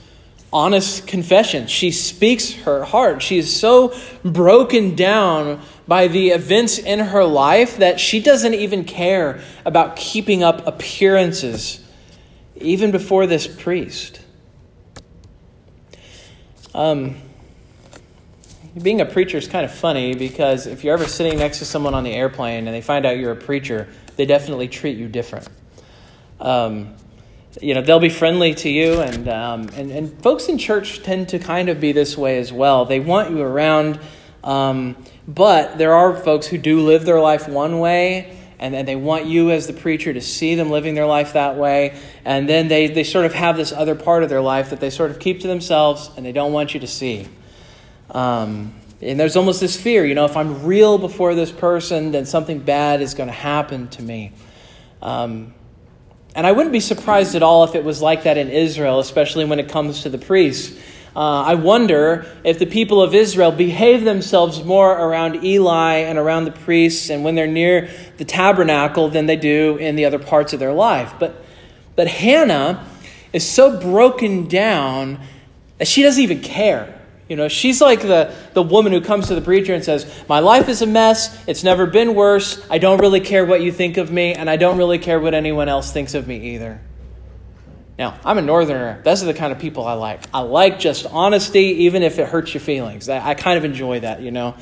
honest 0.52 1.06
confession. 1.06 1.68
She 1.68 1.92
speaks 1.92 2.50
her 2.50 2.82
heart. 2.82 3.22
She 3.22 3.38
is 3.38 3.54
so 3.54 3.96
broken 4.24 4.96
down 4.96 5.62
by 5.86 6.08
the 6.08 6.30
events 6.30 6.76
in 6.76 6.98
her 6.98 7.24
life 7.24 7.76
that 7.76 8.00
she 8.00 8.20
doesn't 8.20 8.54
even 8.54 8.82
care 8.82 9.40
about 9.64 9.94
keeping 9.94 10.42
up 10.42 10.66
appearances 10.66 11.81
even 12.56 12.90
before 12.90 13.26
this 13.26 13.46
priest. 13.46 14.20
Um, 16.74 17.16
being 18.80 19.00
a 19.00 19.06
preacher 19.06 19.36
is 19.36 19.46
kind 19.46 19.64
of 19.64 19.72
funny 19.72 20.14
because 20.14 20.66
if 20.66 20.82
you're 20.82 20.94
ever 20.94 21.06
sitting 21.06 21.38
next 21.38 21.58
to 21.58 21.64
someone 21.64 21.94
on 21.94 22.04
the 22.04 22.12
airplane 22.12 22.66
and 22.66 22.74
they 22.74 22.80
find 22.80 23.04
out 23.04 23.18
you're 23.18 23.32
a 23.32 23.36
preacher, 23.36 23.88
they 24.16 24.24
definitely 24.24 24.68
treat 24.68 24.96
you 24.96 25.08
different. 25.08 25.48
Um, 26.40 26.94
you 27.60 27.74
know, 27.74 27.82
they'll 27.82 28.00
be 28.00 28.08
friendly 28.08 28.54
to 28.54 28.70
you, 28.70 29.00
and, 29.00 29.28
um, 29.28 29.68
and, 29.74 29.90
and 29.90 30.22
folks 30.22 30.48
in 30.48 30.56
church 30.56 31.02
tend 31.02 31.28
to 31.30 31.38
kind 31.38 31.68
of 31.68 31.80
be 31.80 31.92
this 31.92 32.16
way 32.16 32.38
as 32.38 32.50
well. 32.50 32.86
They 32.86 32.98
want 32.98 33.30
you 33.30 33.42
around, 33.42 34.00
um, 34.42 34.96
but 35.28 35.76
there 35.76 35.92
are 35.92 36.16
folks 36.16 36.46
who 36.46 36.56
do 36.56 36.80
live 36.80 37.04
their 37.04 37.20
life 37.20 37.46
one 37.46 37.78
way 37.78 38.38
and, 38.62 38.76
and 38.76 38.86
they 38.86 38.94
want 38.94 39.26
you 39.26 39.50
as 39.50 39.66
the 39.66 39.72
preacher 39.72 40.12
to 40.12 40.20
see 40.20 40.54
them 40.54 40.70
living 40.70 40.94
their 40.94 41.04
life 41.04 41.32
that 41.32 41.56
way. 41.56 41.98
And 42.24 42.48
then 42.48 42.68
they, 42.68 42.86
they 42.86 43.02
sort 43.02 43.26
of 43.26 43.34
have 43.34 43.56
this 43.56 43.72
other 43.72 43.96
part 43.96 44.22
of 44.22 44.28
their 44.28 44.40
life 44.40 44.70
that 44.70 44.78
they 44.78 44.88
sort 44.88 45.10
of 45.10 45.18
keep 45.18 45.40
to 45.40 45.48
themselves 45.48 46.12
and 46.16 46.24
they 46.24 46.30
don't 46.30 46.52
want 46.52 46.72
you 46.72 46.78
to 46.78 46.86
see. 46.86 47.26
Um, 48.12 48.72
and 49.00 49.18
there's 49.18 49.34
almost 49.34 49.60
this 49.60 49.78
fear, 49.78 50.06
you 50.06 50.14
know, 50.14 50.26
if 50.26 50.36
I'm 50.36 50.64
real 50.64 50.96
before 50.96 51.34
this 51.34 51.50
person, 51.50 52.12
then 52.12 52.24
something 52.24 52.60
bad 52.60 53.02
is 53.02 53.14
going 53.14 53.26
to 53.26 53.34
happen 53.34 53.88
to 53.88 54.02
me. 54.02 54.32
Um, 55.02 55.54
and 56.36 56.46
I 56.46 56.52
wouldn't 56.52 56.72
be 56.72 56.80
surprised 56.80 57.34
at 57.34 57.42
all 57.42 57.64
if 57.64 57.74
it 57.74 57.82
was 57.82 58.00
like 58.00 58.22
that 58.22 58.38
in 58.38 58.48
Israel, 58.48 59.00
especially 59.00 59.44
when 59.44 59.58
it 59.58 59.70
comes 59.70 60.04
to 60.04 60.08
the 60.08 60.18
priests. 60.18 60.78
Uh, 61.14 61.42
I 61.42 61.54
wonder 61.54 62.26
if 62.42 62.58
the 62.58 62.66
people 62.66 63.02
of 63.02 63.14
Israel 63.14 63.52
behave 63.52 64.04
themselves 64.04 64.64
more 64.64 64.90
around 64.90 65.44
Eli 65.44 65.96
and 65.96 66.18
around 66.18 66.46
the 66.46 66.52
priests 66.52 67.10
and 67.10 67.22
when 67.22 67.34
they're 67.34 67.46
near 67.46 67.90
the 68.16 68.24
tabernacle 68.24 69.08
than 69.08 69.26
they 69.26 69.36
do 69.36 69.76
in 69.76 69.96
the 69.96 70.06
other 70.06 70.18
parts 70.18 70.54
of 70.54 70.60
their 70.60 70.72
life. 70.72 71.12
But, 71.18 71.44
but 71.96 72.08
Hannah 72.08 72.86
is 73.32 73.46
so 73.46 73.78
broken 73.78 74.48
down 74.48 75.20
that 75.78 75.86
she 75.86 76.02
doesn't 76.02 76.22
even 76.22 76.40
care. 76.40 76.98
You 77.28 77.36
know, 77.36 77.48
she's 77.48 77.80
like 77.80 78.00
the, 78.02 78.34
the 78.52 78.62
woman 78.62 78.92
who 78.92 79.00
comes 79.00 79.28
to 79.28 79.34
the 79.34 79.40
preacher 79.40 79.74
and 79.74 79.84
says, 79.84 80.06
My 80.28 80.40
life 80.40 80.68
is 80.68 80.82
a 80.82 80.86
mess. 80.86 81.42
It's 81.46 81.64
never 81.64 81.86
been 81.86 82.14
worse. 82.14 82.64
I 82.70 82.78
don't 82.78 83.00
really 83.00 83.20
care 83.20 83.44
what 83.46 83.62
you 83.62 83.72
think 83.72 83.96
of 83.96 84.10
me, 84.10 84.34
and 84.34 84.50
I 84.50 84.56
don't 84.56 84.76
really 84.76 84.98
care 84.98 85.20
what 85.20 85.32
anyone 85.34 85.68
else 85.68 85.92
thinks 85.92 86.14
of 86.14 86.26
me 86.26 86.54
either. 86.54 86.80
Now, 87.98 88.18
I'm 88.24 88.38
a 88.38 88.42
northerner. 88.42 89.00
Those 89.04 89.22
are 89.22 89.26
the 89.26 89.34
kind 89.34 89.52
of 89.52 89.58
people 89.58 89.86
I 89.86 89.92
like. 89.92 90.22
I 90.32 90.40
like 90.40 90.78
just 90.78 91.06
honesty, 91.06 91.84
even 91.84 92.02
if 92.02 92.18
it 92.18 92.28
hurts 92.28 92.54
your 92.54 92.60
feelings. 92.60 93.08
I, 93.08 93.30
I 93.30 93.34
kind 93.34 93.58
of 93.58 93.64
enjoy 93.64 94.00
that, 94.00 94.22
you 94.22 94.30
know. 94.30 94.56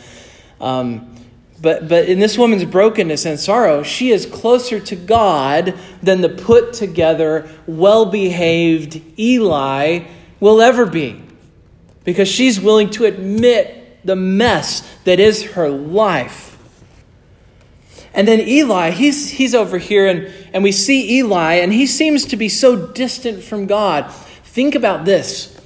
Um, 0.61 1.15
but, 1.61 1.89
but 1.89 2.09
in 2.09 2.19
this 2.19 2.39
woman's 2.39 2.65
brokenness 2.65 3.27
and 3.27 3.39
sorrow, 3.39 3.83
she 3.83 4.11
is 4.11 4.27
closer 4.27 4.81
to 4.81 4.97
God 4.97 5.79
than 6.03 6.23
the 6.23 6.29
put 6.29 6.73
together, 6.73 7.49
well 7.67 8.07
behaved 8.07 9.01
Eli 9.19 10.07
will 10.41 10.61
ever 10.61 10.87
be. 10.87 11.23
Because 12.05 12.29
she's 12.29 12.59
willing 12.59 12.91
to 12.91 13.05
admit 13.05 14.01
the 14.05 14.17
mess 14.17 14.89
that 15.05 15.21
is 15.21 15.53
her 15.53 15.69
life. 15.69 16.50
And 18.13 18.27
then 18.27 18.41
Eli, 18.41 18.91
he's, 18.91 19.31
he's 19.31 19.55
over 19.55 19.79
here, 19.79 20.07
and, 20.07 20.33
and 20.53 20.65
we 20.65 20.73
see 20.73 21.19
Eli, 21.19 21.55
and 21.55 21.73
he 21.73 21.87
seems 21.87 22.25
to 22.27 22.37
be 22.37 22.49
so 22.49 22.87
distant 22.89 23.43
from 23.43 23.67
God. 23.67 24.11
Think 24.43 24.75
about 24.75 25.05
this. 25.05 25.57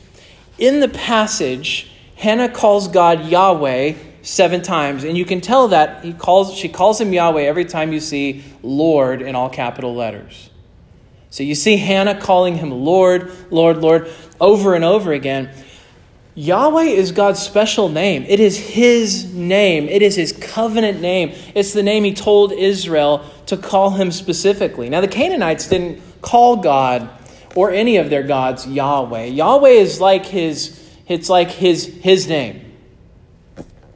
In 0.59 0.81
the 0.81 0.89
passage, 0.89 1.91
Hannah 2.17 2.51
calls 2.51 2.89
God 2.89 3.27
Yahweh 3.27 3.95
seven 4.23 4.63
times, 4.63 5.05
and 5.05 5.17
you 5.17 5.25
can 5.25 5.41
tell 5.41 5.69
that 5.69 6.05
he 6.05 6.13
calls, 6.13 6.55
she 6.55 6.69
calls 6.69 7.01
him 7.01 7.13
Yahweh 7.13 7.43
every 7.43 7.65
time 7.65 7.93
you 7.93 8.01
see 8.01 8.45
Lord 8.63 9.23
in 9.23 9.35
all 9.35 9.49
capital 9.49 9.95
letters. 9.95 10.51
So 11.31 11.43
you 11.43 11.55
see 11.55 11.77
Hannah 11.79 12.21
calling 12.21 12.57
him 12.57 12.71
Lord, 12.71 13.33
Lord, 13.51 13.79
Lord 13.79 14.11
over 14.41 14.75
and 14.75 14.85
over 14.85 15.13
again. 15.13 15.51
Yahweh 16.37 16.83
is 16.83 17.13
God's 17.13 17.41
special 17.41 17.89
name. 17.89 18.25
It 18.27 18.41
is 18.41 18.57
His 18.57 19.33
name. 19.33 19.89
It 19.89 20.03
is 20.03 20.17
His 20.17 20.33
covenant 20.33 21.01
name. 21.01 21.33
It's 21.55 21.73
the 21.73 21.83
name 21.83 22.03
He 22.03 22.13
told 22.13 22.53
Israel 22.53 23.25
to 23.47 23.57
call 23.57 23.91
Him 23.91 24.11
specifically. 24.11 24.89
Now, 24.89 25.01
the 25.01 25.09
Canaanites 25.09 25.69
didn't 25.69 26.03
call 26.23 26.57
God 26.57 27.09
or 27.55 27.71
any 27.71 27.99
of 27.99 28.11
their 28.11 28.25
gods 28.25 28.67
Yahweh. 28.67 29.27
Yahweh 29.27 29.69
is 29.69 30.01
like 30.01 30.27
His, 30.27 30.81
it's 31.07 31.29
like 31.29 31.51
His, 31.51 31.87
His 31.87 32.29
name. 32.29 32.73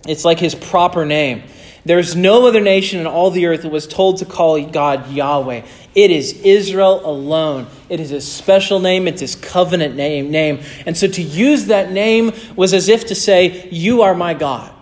It's 0.06 0.24
like 0.24 0.38
His 0.38 0.54
proper 0.54 1.04
name. 1.04 1.42
There's 1.84 2.14
no 2.14 2.46
other 2.46 2.60
nation 2.60 3.00
in 3.00 3.06
all 3.06 3.30
the 3.30 3.46
earth 3.46 3.62
that 3.62 3.72
was 3.72 3.86
told 3.86 4.18
to 4.18 4.24
call 4.24 4.64
God 4.64 5.10
Yahweh. 5.10 5.62
It 5.94 6.10
is 6.10 6.40
Israel 6.42 7.00
alone. 7.04 7.66
It 7.88 8.00
is 8.00 8.10
his 8.10 8.30
special 8.30 8.80
name, 8.80 9.08
it's 9.08 9.20
his 9.20 9.34
covenant 9.34 9.96
name, 9.96 10.30
name. 10.30 10.60
And 10.84 10.96
so 10.96 11.08
to 11.08 11.22
use 11.22 11.66
that 11.66 11.90
name 11.90 12.32
was 12.54 12.74
as 12.74 12.88
if 12.88 13.06
to 13.06 13.14
say, 13.14 13.68
You 13.70 14.02
are 14.02 14.14
my 14.14 14.34
God. 14.34 14.74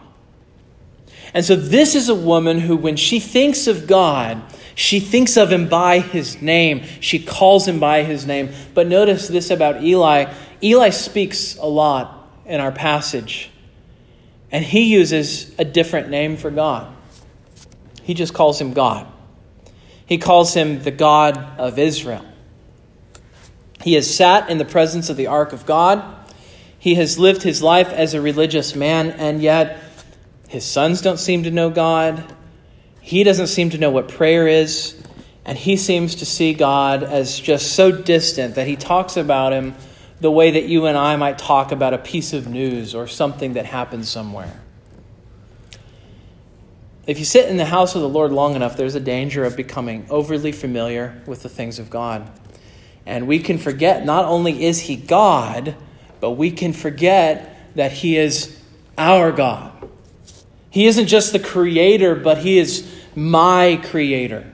And 1.32 1.44
so 1.44 1.54
this 1.54 1.94
is 1.94 2.08
a 2.08 2.14
woman 2.14 2.58
who, 2.60 2.76
when 2.76 2.96
she 2.96 3.20
thinks 3.20 3.66
of 3.66 3.86
God, 3.86 4.42
she 4.74 5.00
thinks 5.00 5.36
of 5.36 5.52
him 5.52 5.68
by 5.68 6.00
his 6.00 6.42
name. 6.42 6.84
She 7.00 7.18
calls 7.18 7.66
him 7.66 7.78
by 7.78 8.02
his 8.02 8.26
name. 8.26 8.52
But 8.74 8.86
notice 8.86 9.28
this 9.28 9.50
about 9.50 9.82
Eli 9.82 10.32
Eli 10.62 10.90
speaks 10.90 11.56
a 11.56 11.66
lot 11.66 12.30
in 12.46 12.60
our 12.60 12.72
passage, 12.72 13.50
and 14.50 14.64
he 14.64 14.84
uses 14.84 15.54
a 15.58 15.64
different 15.64 16.08
name 16.08 16.36
for 16.36 16.50
God. 16.50 16.94
He 18.02 18.14
just 18.14 18.32
calls 18.32 18.60
him 18.60 18.72
God. 18.72 19.06
He 20.06 20.18
calls 20.18 20.54
him 20.54 20.82
the 20.82 20.90
God 20.90 21.36
of 21.58 21.78
Israel. 21.78 22.24
He 23.86 23.92
has 23.92 24.12
sat 24.12 24.50
in 24.50 24.58
the 24.58 24.64
presence 24.64 25.10
of 25.10 25.16
the 25.16 25.28
ark 25.28 25.52
of 25.52 25.64
God. 25.64 26.02
He 26.76 26.96
has 26.96 27.20
lived 27.20 27.44
his 27.44 27.62
life 27.62 27.90
as 27.90 28.14
a 28.14 28.20
religious 28.20 28.74
man, 28.74 29.12
and 29.12 29.40
yet 29.40 29.78
his 30.48 30.64
sons 30.64 31.02
don't 31.02 31.20
seem 31.20 31.44
to 31.44 31.52
know 31.52 31.70
God. 31.70 32.24
He 33.00 33.22
doesn't 33.22 33.46
seem 33.46 33.70
to 33.70 33.78
know 33.78 33.90
what 33.90 34.08
prayer 34.08 34.48
is. 34.48 35.00
And 35.44 35.56
he 35.56 35.76
seems 35.76 36.16
to 36.16 36.26
see 36.26 36.52
God 36.52 37.04
as 37.04 37.38
just 37.38 37.76
so 37.76 37.92
distant 37.92 38.56
that 38.56 38.66
he 38.66 38.74
talks 38.74 39.16
about 39.16 39.52
him 39.52 39.76
the 40.20 40.32
way 40.32 40.50
that 40.50 40.64
you 40.64 40.86
and 40.86 40.98
I 40.98 41.14
might 41.14 41.38
talk 41.38 41.70
about 41.70 41.94
a 41.94 41.98
piece 41.98 42.32
of 42.32 42.48
news 42.48 42.92
or 42.92 43.06
something 43.06 43.52
that 43.52 43.66
happened 43.66 44.04
somewhere. 44.04 44.60
If 47.06 47.20
you 47.20 47.24
sit 47.24 47.48
in 47.48 47.56
the 47.56 47.66
house 47.66 47.94
of 47.94 48.00
the 48.00 48.08
Lord 48.08 48.32
long 48.32 48.56
enough, 48.56 48.76
there's 48.76 48.96
a 48.96 49.00
danger 49.00 49.44
of 49.44 49.56
becoming 49.56 50.08
overly 50.10 50.50
familiar 50.50 51.22
with 51.24 51.44
the 51.44 51.48
things 51.48 51.78
of 51.78 51.88
God. 51.88 52.28
And 53.06 53.28
we 53.28 53.38
can 53.38 53.56
forget 53.56 54.04
not 54.04 54.24
only 54.24 54.64
is 54.64 54.80
He 54.80 54.96
God, 54.96 55.76
but 56.20 56.32
we 56.32 56.50
can 56.50 56.72
forget 56.72 57.74
that 57.76 57.92
He 57.92 58.16
is 58.16 58.60
our 58.98 59.32
God. 59.32 59.72
He 60.70 60.86
isn't 60.86 61.06
just 61.06 61.32
the 61.32 61.38
creator, 61.38 62.14
but 62.14 62.38
He 62.38 62.58
is 62.58 62.92
my 63.14 63.80
creator. 63.84 64.52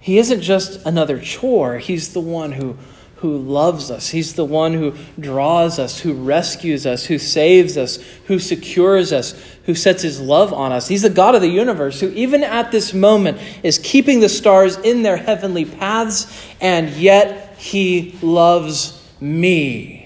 He 0.00 0.18
isn't 0.18 0.40
just 0.40 0.84
another 0.84 1.20
chore, 1.20 1.78
He's 1.78 2.12
the 2.12 2.20
one 2.20 2.52
who 2.52 2.76
who 3.18 3.36
loves 3.36 3.90
us. 3.90 4.10
He's 4.10 4.34
the 4.34 4.44
one 4.44 4.74
who 4.74 4.94
draws 5.18 5.78
us, 5.78 6.00
who 6.00 6.14
rescues 6.14 6.86
us, 6.86 7.06
who 7.06 7.18
saves 7.18 7.76
us, 7.76 7.96
who 8.26 8.38
secures 8.38 9.12
us, 9.12 9.34
who 9.64 9.74
sets 9.74 10.02
his 10.02 10.20
love 10.20 10.52
on 10.52 10.70
us. 10.70 10.86
He's 10.86 11.02
the 11.02 11.10
God 11.10 11.34
of 11.34 11.40
the 11.40 11.48
universe 11.48 12.00
who, 12.00 12.10
even 12.10 12.44
at 12.44 12.70
this 12.70 12.94
moment, 12.94 13.38
is 13.62 13.78
keeping 13.78 14.20
the 14.20 14.28
stars 14.28 14.76
in 14.78 15.02
their 15.02 15.16
heavenly 15.16 15.64
paths, 15.64 16.46
and 16.60 16.90
yet 16.90 17.56
he 17.58 18.16
loves 18.22 19.04
me. 19.20 19.97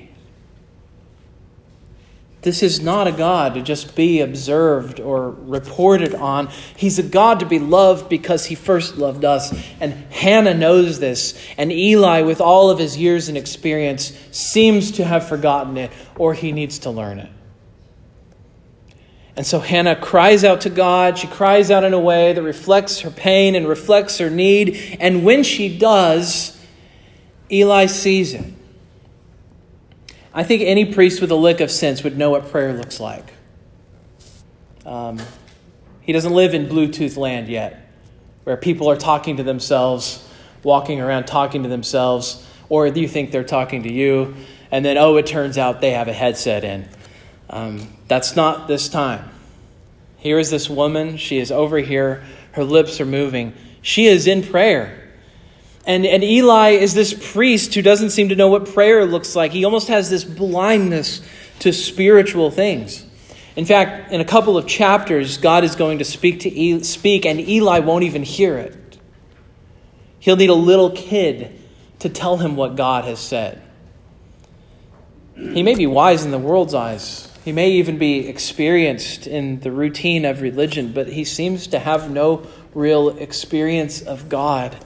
This 2.43 2.65
is 2.65 2.81
not 2.81 3.07
a 3.07 3.13
God 3.13 3.55
to 3.55 3.63
just 3.63 3.95
be 3.95 4.21
observed 4.21 4.99
or 4.99 5.31
reported 5.31 6.13
on. 6.13 6.49
He's 6.77 6.99
a 6.99 7.05
God 7.05 7.39
to 7.39 7.47
be 7.47 7.61
loved 7.61 8.09
because 8.09 8.47
he 8.47 8.57
first 8.57 8.99
loved 8.99 9.25
us. 9.25 9.53
And 9.81 9.93
Hannah 10.13 10.55
knows 10.55 10.99
this. 10.99 11.41
And 11.57 11.71
Eli, 11.71 12.23
with 12.23 12.41
all 12.41 12.69
of 12.69 12.81
his 12.81 12.97
years 12.97 13.29
and 13.29 13.39
experience, 13.39 14.13
seems 14.33 14.91
to 14.93 15.05
have 15.05 15.29
forgotten 15.29 15.77
it 15.77 15.93
or 16.17 16.35
he 16.35 16.51
needs 16.51 16.81
to 16.81 16.91
learn 16.91 17.21
it. 17.21 17.31
And 19.37 19.47
so 19.47 19.61
Hannah 19.61 19.97
cries 19.97 20.43
out 20.43 20.63
to 20.63 20.71
God. 20.71 21.19
She 21.19 21.29
cries 21.29 21.71
out 21.71 21.85
in 21.85 21.95
a 21.95 22.01
way 22.01 22.33
that 22.33 22.43
reflects 22.43 23.01
her 23.01 23.11
pain 23.11 23.55
and 23.55 23.69
reflects 23.69 24.19
her 24.19 24.29
need. 24.29 24.97
And 24.99 25.25
when 25.25 25.45
she 25.45 25.79
does, 25.79 26.61
Eli 27.51 27.87
sees 27.87 28.35
it. 28.35 28.53
I 30.35 30.45
think 30.45 30.63
any 30.63 30.87
priest 30.93 31.21
with 31.21 31.31
a 31.31 31.37
lick 31.37 31.61
of 31.61 31.71
sense 31.71 32.03
would 32.03 32.17
know 32.17 32.31
what 32.31 32.51
prayer 32.51 32.73
looks 32.73 32.99
like. 32.99 33.35
Um, 34.87 35.21
he 36.01 36.13
doesn't 36.13 36.33
live 36.33 36.55
in 36.55 36.67
Bluetooth 36.67 37.17
land 37.17 37.49
yet, 37.49 37.89
where 38.45 38.57
people 38.57 38.91
are 38.91 38.97
talking 38.97 39.37
to 39.37 39.43
themselves, 39.43 40.27
walking 40.63 41.01
around 41.01 41.25
talking 41.25 41.63
to 41.63 41.69
themselves, 41.69 42.47
or 42.69 42.87
you 42.87 43.07
think 43.07 43.31
they're 43.31 43.45
talking 43.45 43.83
to 43.83 43.93
you, 43.93 44.35
and 44.71 44.85
then, 44.85 44.97
oh, 44.97 45.17
it 45.17 45.27
turns 45.27 45.59
out 45.59 45.81
they 45.81 45.91
have 45.91 46.09
a 46.09 46.13
headset 46.13 46.65
in. 46.65 46.89
Um, 47.51 47.93
that's 48.09 48.35
not 48.35 48.69
this 48.69 48.89
time. 48.89 49.29
Here 50.17 50.39
is 50.39 50.51
this 50.51 50.71
woman. 50.71 51.19
She 51.19 51.39
is 51.39 51.53
over 51.53 51.79
here. 51.79 52.25
Her 52.53 52.65
lips 52.65 53.01
are 53.01 53.07
moving. 53.07 53.53
She 53.83 54.07
is 54.07 54.27
in 54.27 54.43
prayer. 54.43 55.02
And, 55.85 56.07
and 56.07 56.23
Eli 56.23 56.71
is 56.71 56.95
this 56.95 57.13
priest 57.33 57.75
who 57.75 57.83
doesn't 57.83 58.11
seem 58.11 58.29
to 58.29 58.37
know 58.37 58.49
what 58.49 58.73
prayer 58.73 59.05
looks 59.05 59.35
like. 59.35 59.53
He 59.53 59.65
almost 59.65 59.89
has 59.89 60.11
this 60.11 60.23
blindness 60.23 61.21
to 61.61 61.73
spiritual 61.73 62.51
things. 62.51 63.05
In 63.57 63.65
fact, 63.65 64.13
in 64.13 64.21
a 64.21 64.25
couple 64.25 64.57
of 64.57 64.67
chapters, 64.67 65.39
God 65.39 65.65
is 65.65 65.75
going 65.75 65.99
to 65.99 66.05
speak 66.05 66.41
to 66.41 66.51
e- 66.51 66.83
speak, 66.85 67.27
and 67.27 67.41
Eli 67.41 67.81
won't 67.81 68.05
even 68.05 68.23
hear 68.23 68.57
it. 68.57 68.99
He'll 70.21 70.37
need 70.37 70.51
a 70.51 70.55
little 70.55 70.91
kid 70.91 71.59
to 71.99 72.09
tell 72.09 72.37
him 72.37 72.57
what 72.57 72.77
God 72.77 73.05
has 73.05 73.19
said. 73.19 73.61
He 75.35 75.63
may 75.63 75.75
be 75.75 75.87
wise 75.87 76.25
in 76.25 76.31
the 76.31 76.39
world's 76.39 76.75
eyes. 76.75 77.29
He 77.45 77.51
may 77.53 77.73
even 77.73 77.99
be 77.99 78.29
experienced 78.29 79.27
in 79.27 79.61
the 79.61 79.73
routine 79.73 80.25
of 80.25 80.41
religion, 80.41 80.93
but 80.93 81.09
he 81.09 81.25
seems 81.25 81.67
to 81.69 81.81
have 81.81 82.11
no 82.11 82.47
real 82.73 83.11
experience 83.19 84.01
of 84.01 84.29
God 84.29 84.77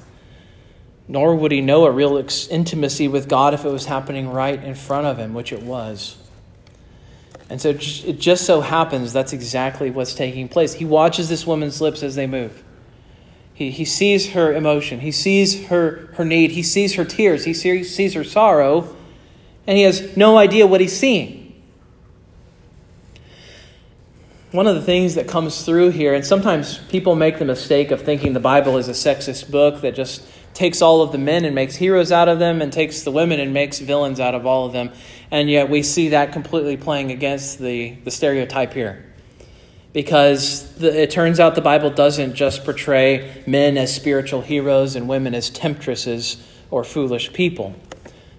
nor 1.09 1.37
would 1.37 1.53
he 1.53 1.61
know 1.61 1.85
a 1.85 1.91
real 1.91 2.17
intimacy 2.51 3.09
with 3.09 3.29
God 3.29 3.55
if 3.55 3.65
it 3.65 3.71
was 3.71 3.87
happening 3.87 4.29
right 4.29 4.63
in 4.63 4.75
front 4.75 5.07
of 5.07 5.19
him, 5.19 5.35
which 5.35 5.53
it 5.53 5.63
was. 5.63 6.17
And 7.49 7.61
so 7.61 7.71
it 7.71 8.19
just 8.19 8.45
so 8.45 8.61
happens 8.61 9.13
that's 9.13 9.33
exactly 9.33 9.91
what's 9.91 10.15
taking 10.15 10.49
place. 10.49 10.75
He 10.75 10.85
watches 10.85 11.29
this 11.29 11.47
woman's 11.47 11.81
lips 11.81 12.03
as 12.03 12.17
they 12.17 12.27
move. 12.27 12.65
He, 13.55 13.71
he 13.71 13.85
sees 13.85 14.33
her 14.33 14.53
emotion. 14.53 15.01
He 15.01 15.13
sees 15.13 15.69
her, 15.69 16.11
her 16.15 16.25
need. 16.25 16.51
He 16.51 16.63
sees 16.63 16.95
her 16.97 17.05
tears. 17.05 17.45
He 17.45 17.55
sees, 17.55 17.95
sees 17.95 18.15
her 18.15 18.25
sorrow. 18.25 18.95
And 19.67 19.79
he 19.79 19.85
has 19.85 20.17
no 20.17 20.37
idea 20.37 20.67
what 20.67 20.81
he's 20.81 20.97
seeing. 20.97 21.43
One 24.51 24.67
of 24.67 24.75
the 24.75 24.83
things 24.83 25.15
that 25.15 25.29
comes 25.29 25.65
through 25.65 25.91
here, 25.91 26.15
and 26.15 26.25
sometimes 26.25 26.79
people 26.89 27.15
make 27.15 27.39
the 27.39 27.45
mistake 27.45 27.91
of 27.91 28.03
thinking 28.03 28.33
the 28.33 28.41
Bible 28.41 28.77
is 28.77 28.89
a 28.89 28.93
sexist 28.93 29.51
book 29.51 29.81
that 29.83 29.95
just 29.95 30.23
takes 30.57 30.81
all 30.81 31.03
of 31.03 31.13
the 31.13 31.19
men 31.19 31.45
and 31.45 31.55
makes 31.55 31.77
heroes 31.77 32.11
out 32.11 32.29
of 32.29 32.39
them 32.39 32.63
and 32.63 32.73
takes 32.73 33.03
the 33.03 33.11
women 33.11 33.39
and 33.39 33.53
makes 33.53 33.79
villains 33.79 34.19
out 34.19 34.35
of 34.35 34.47
all 34.47 34.65
of 34.65 34.73
them. 34.73 34.91
And 35.31 35.51
yet 35.51 35.69
we 35.69 35.83
see 35.83 36.09
that 36.09 36.33
completely 36.33 36.79
playing 36.79 37.13
against 37.13 37.59
the, 37.59 37.91
the 38.05 38.11
stereotype 38.11 38.73
here. 38.73 39.05
Because 39.93 40.75
the, 40.77 41.03
it 41.03 41.11
turns 41.11 41.39
out 41.39 41.57
the 41.57 41.61
Bible 41.61 41.91
doesn't 41.91 42.35
just 42.35 42.65
portray 42.65 43.43
men 43.47 43.77
as 43.77 43.95
spiritual 43.95 44.41
heroes 44.41 44.97
and 44.97 45.09
women 45.09 45.35
as 45.35 45.51
temptresses 45.51 46.43
or 46.71 46.85
foolish 46.85 47.35
people. 47.35 47.75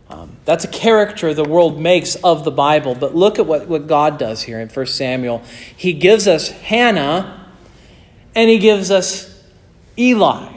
Um, 0.09 0.37
that's 0.43 0.63
a 0.63 0.69
character 0.69 1.35
the 1.35 1.43
world 1.43 1.79
makes 1.79 2.15
of 2.15 2.43
the 2.43 2.51
Bible. 2.51 2.95
But 2.95 3.15
look 3.15 3.37
at 3.37 3.45
what, 3.45 3.67
what 3.67 3.85
God 3.85 4.17
does 4.17 4.41
here 4.41 4.59
in 4.59 4.69
1 4.69 4.85
Samuel. 4.87 5.43
He 5.75 5.93
gives 5.93 6.27
us 6.27 6.49
Hannah 6.49 7.53
and 8.33 8.49
he 8.49 8.57
gives 8.57 8.89
us 8.89 9.39
Eli. 9.99 10.56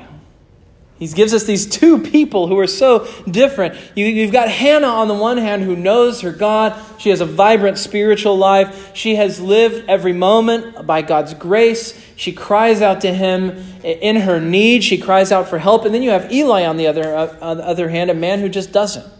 He 1.00 1.08
gives 1.08 1.32
us 1.32 1.44
these 1.44 1.64
two 1.64 2.02
people 2.02 2.46
who 2.46 2.58
are 2.58 2.66
so 2.66 3.08
different. 3.24 3.74
You, 3.94 4.22
have 4.24 4.32
got 4.32 4.50
Hannah 4.50 4.86
on 4.86 5.08
the 5.08 5.14
one 5.14 5.38
hand 5.38 5.62
who 5.62 5.74
knows 5.74 6.20
her 6.20 6.30
God. 6.30 6.78
She 6.98 7.08
has 7.08 7.22
a 7.22 7.26
vibrant 7.26 7.78
spiritual 7.78 8.36
life. 8.36 8.94
She 8.94 9.14
has 9.14 9.40
lived 9.40 9.88
every 9.88 10.12
moment 10.12 10.86
by 10.86 11.00
God's 11.00 11.32
grace. 11.32 11.98
She 12.16 12.32
cries 12.32 12.82
out 12.82 13.00
to 13.00 13.14
him 13.14 13.64
in 13.82 14.16
her 14.16 14.42
need. 14.42 14.84
She 14.84 14.98
cries 14.98 15.32
out 15.32 15.48
for 15.48 15.58
help. 15.58 15.86
And 15.86 15.94
then 15.94 16.02
you 16.02 16.10
have 16.10 16.30
Eli 16.30 16.66
on 16.66 16.76
the 16.76 16.86
other, 16.86 17.16
uh, 17.16 17.34
on 17.40 17.56
the 17.56 17.66
other 17.66 17.88
hand, 17.88 18.10
a 18.10 18.14
man 18.14 18.40
who 18.40 18.50
just 18.50 18.70
doesn't. 18.70 19.10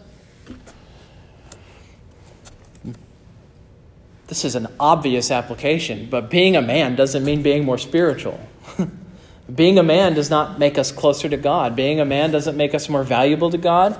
This 4.27 4.45
is 4.45 4.53
an 4.53 4.67
obvious 4.79 5.31
application, 5.31 6.09
but 6.11 6.29
being 6.29 6.55
a 6.55 6.61
man 6.61 6.95
doesn't 6.95 7.25
mean 7.25 7.41
being 7.41 7.65
more 7.65 7.79
spiritual. 7.79 8.39
Being 9.53 9.79
a 9.79 9.83
man 9.83 10.13
does 10.13 10.29
not 10.29 10.59
make 10.59 10.77
us 10.77 10.91
closer 10.91 11.27
to 11.27 11.37
God. 11.37 11.75
Being 11.75 11.99
a 11.99 12.05
man 12.05 12.31
doesn't 12.31 12.55
make 12.55 12.73
us 12.75 12.89
more 12.89 13.03
valuable 13.03 13.49
to 13.49 13.57
God. 13.57 13.97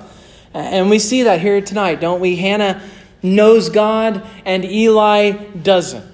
And 0.53 0.89
we 0.89 0.99
see 0.99 1.23
that 1.23 1.41
here 1.41 1.61
tonight, 1.61 1.99
don't 1.99 2.19
we? 2.19 2.35
Hannah 2.35 2.81
knows 3.23 3.69
God 3.69 4.25
and 4.45 4.65
Eli 4.65 5.31
doesn't. 5.31 6.09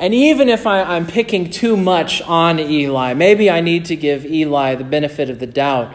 And 0.00 0.14
even 0.14 0.48
if 0.48 0.66
I, 0.66 0.96
am 0.96 1.06
picking 1.06 1.50
too 1.50 1.76
much 1.76 2.22
on 2.22 2.60
Eli, 2.60 3.14
maybe 3.14 3.50
I 3.50 3.60
need 3.60 3.86
to 3.86 3.96
give 3.96 4.24
Eli 4.24 4.76
the 4.76 4.84
benefit 4.84 5.28
of 5.28 5.40
the 5.40 5.46
doubt. 5.46 5.94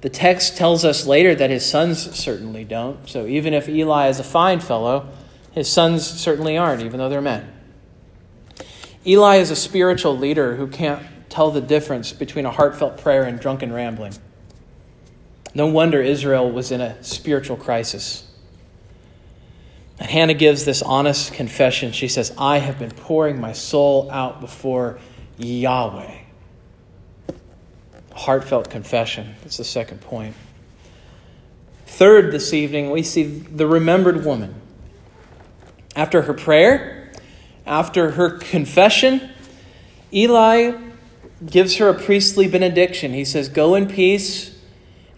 The 0.00 0.08
text 0.08 0.56
tells 0.56 0.84
us 0.84 1.06
later 1.06 1.34
that 1.34 1.50
his 1.50 1.64
sons 1.64 2.14
certainly 2.18 2.64
don't. 2.64 3.08
So 3.08 3.26
even 3.26 3.52
if 3.52 3.68
Eli 3.68 4.08
is 4.08 4.18
a 4.18 4.24
fine 4.24 4.60
fellow, 4.60 5.08
his 5.52 5.70
sons 5.70 6.06
certainly 6.06 6.56
aren't, 6.56 6.82
even 6.82 6.98
though 6.98 7.08
they're 7.08 7.20
men. 7.20 7.50
Eli 9.06 9.36
is 9.36 9.50
a 9.50 9.56
spiritual 9.56 10.16
leader 10.16 10.56
who 10.56 10.66
can't 10.66 11.02
tell 11.34 11.50
the 11.50 11.60
difference 11.60 12.12
between 12.12 12.46
a 12.46 12.50
heartfelt 12.52 12.96
prayer 12.96 13.24
and 13.24 13.40
drunken 13.40 13.72
rambling. 13.72 14.14
No 15.52 15.66
wonder 15.66 16.00
Israel 16.00 16.48
was 16.48 16.70
in 16.70 16.80
a 16.80 17.02
spiritual 17.02 17.56
crisis. 17.56 18.24
And 19.98 20.08
Hannah 20.08 20.34
gives 20.34 20.64
this 20.64 20.80
honest 20.80 21.32
confession. 21.32 21.90
She 21.90 22.06
says, 22.06 22.32
I 22.38 22.58
have 22.58 22.78
been 22.78 22.92
pouring 22.92 23.40
my 23.40 23.52
soul 23.52 24.08
out 24.12 24.40
before 24.40 25.00
Yahweh. 25.38 26.18
Heartfelt 28.14 28.70
confession. 28.70 29.34
That's 29.42 29.56
the 29.56 29.64
second 29.64 30.02
point. 30.02 30.36
Third, 31.86 32.30
this 32.30 32.52
evening, 32.52 32.92
we 32.92 33.02
see 33.02 33.24
the 33.24 33.66
remembered 33.66 34.24
woman. 34.24 34.54
After 35.96 36.22
her 36.22 36.34
prayer, 36.34 37.12
after 37.66 38.12
her 38.12 38.30
confession, 38.30 39.30
Eli 40.12 40.83
gives 41.46 41.76
her 41.76 41.88
a 41.88 41.94
priestly 41.94 42.48
benediction. 42.48 43.12
He 43.12 43.24
says, 43.24 43.48
Go 43.48 43.74
in 43.74 43.86
peace, 43.86 44.56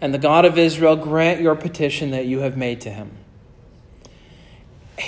and 0.01 0.13
the 0.13 0.19
God 0.19 0.45
of 0.45 0.57
Israel 0.57 0.95
grant 0.95 1.41
your 1.41 1.55
petition 1.55 2.11
that 2.11 2.25
you 2.25 2.39
have 2.39 2.57
made 2.57 2.81
to 2.81 2.89
him. 2.89 3.17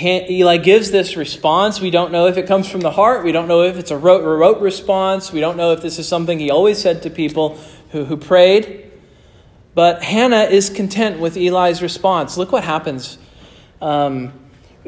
Eli 0.02 0.58
gives 0.58 0.92
this 0.92 1.18
response. 1.18 1.82
We 1.82 1.90
don't 1.90 2.12
know 2.12 2.28
if 2.28 2.38
it 2.38 2.48
comes 2.48 2.70
from 2.70 2.82
the 2.82 2.92
heart. 2.92 3.26
We 3.26 3.32
don't 3.32 3.48
know 3.48 3.64
if 3.64 3.78
it's 3.78 3.92
a 3.92 3.98
rote, 3.98 4.24
rote 4.24 4.62
response. 4.62 5.32
We 5.32 5.40
don't 5.40 5.58
know 5.58 5.72
if 5.72 5.82
this 5.82 5.98
is 5.98 6.08
something 6.08 6.40
he 6.40 6.52
always 6.52 6.80
said 6.80 7.04
to 7.04 7.10
people 7.10 7.58
who, 7.92 8.06
who 8.06 8.16
prayed. 8.16 8.92
But 9.74 10.04
Hannah 10.04 10.44
is 10.44 10.70
content 10.70 11.20
with 11.20 11.38
Eli's 11.38 11.82
response. 11.82 12.38
Look 12.38 12.52
what 12.52 12.64
happens. 12.64 13.18
Um, 13.82 14.34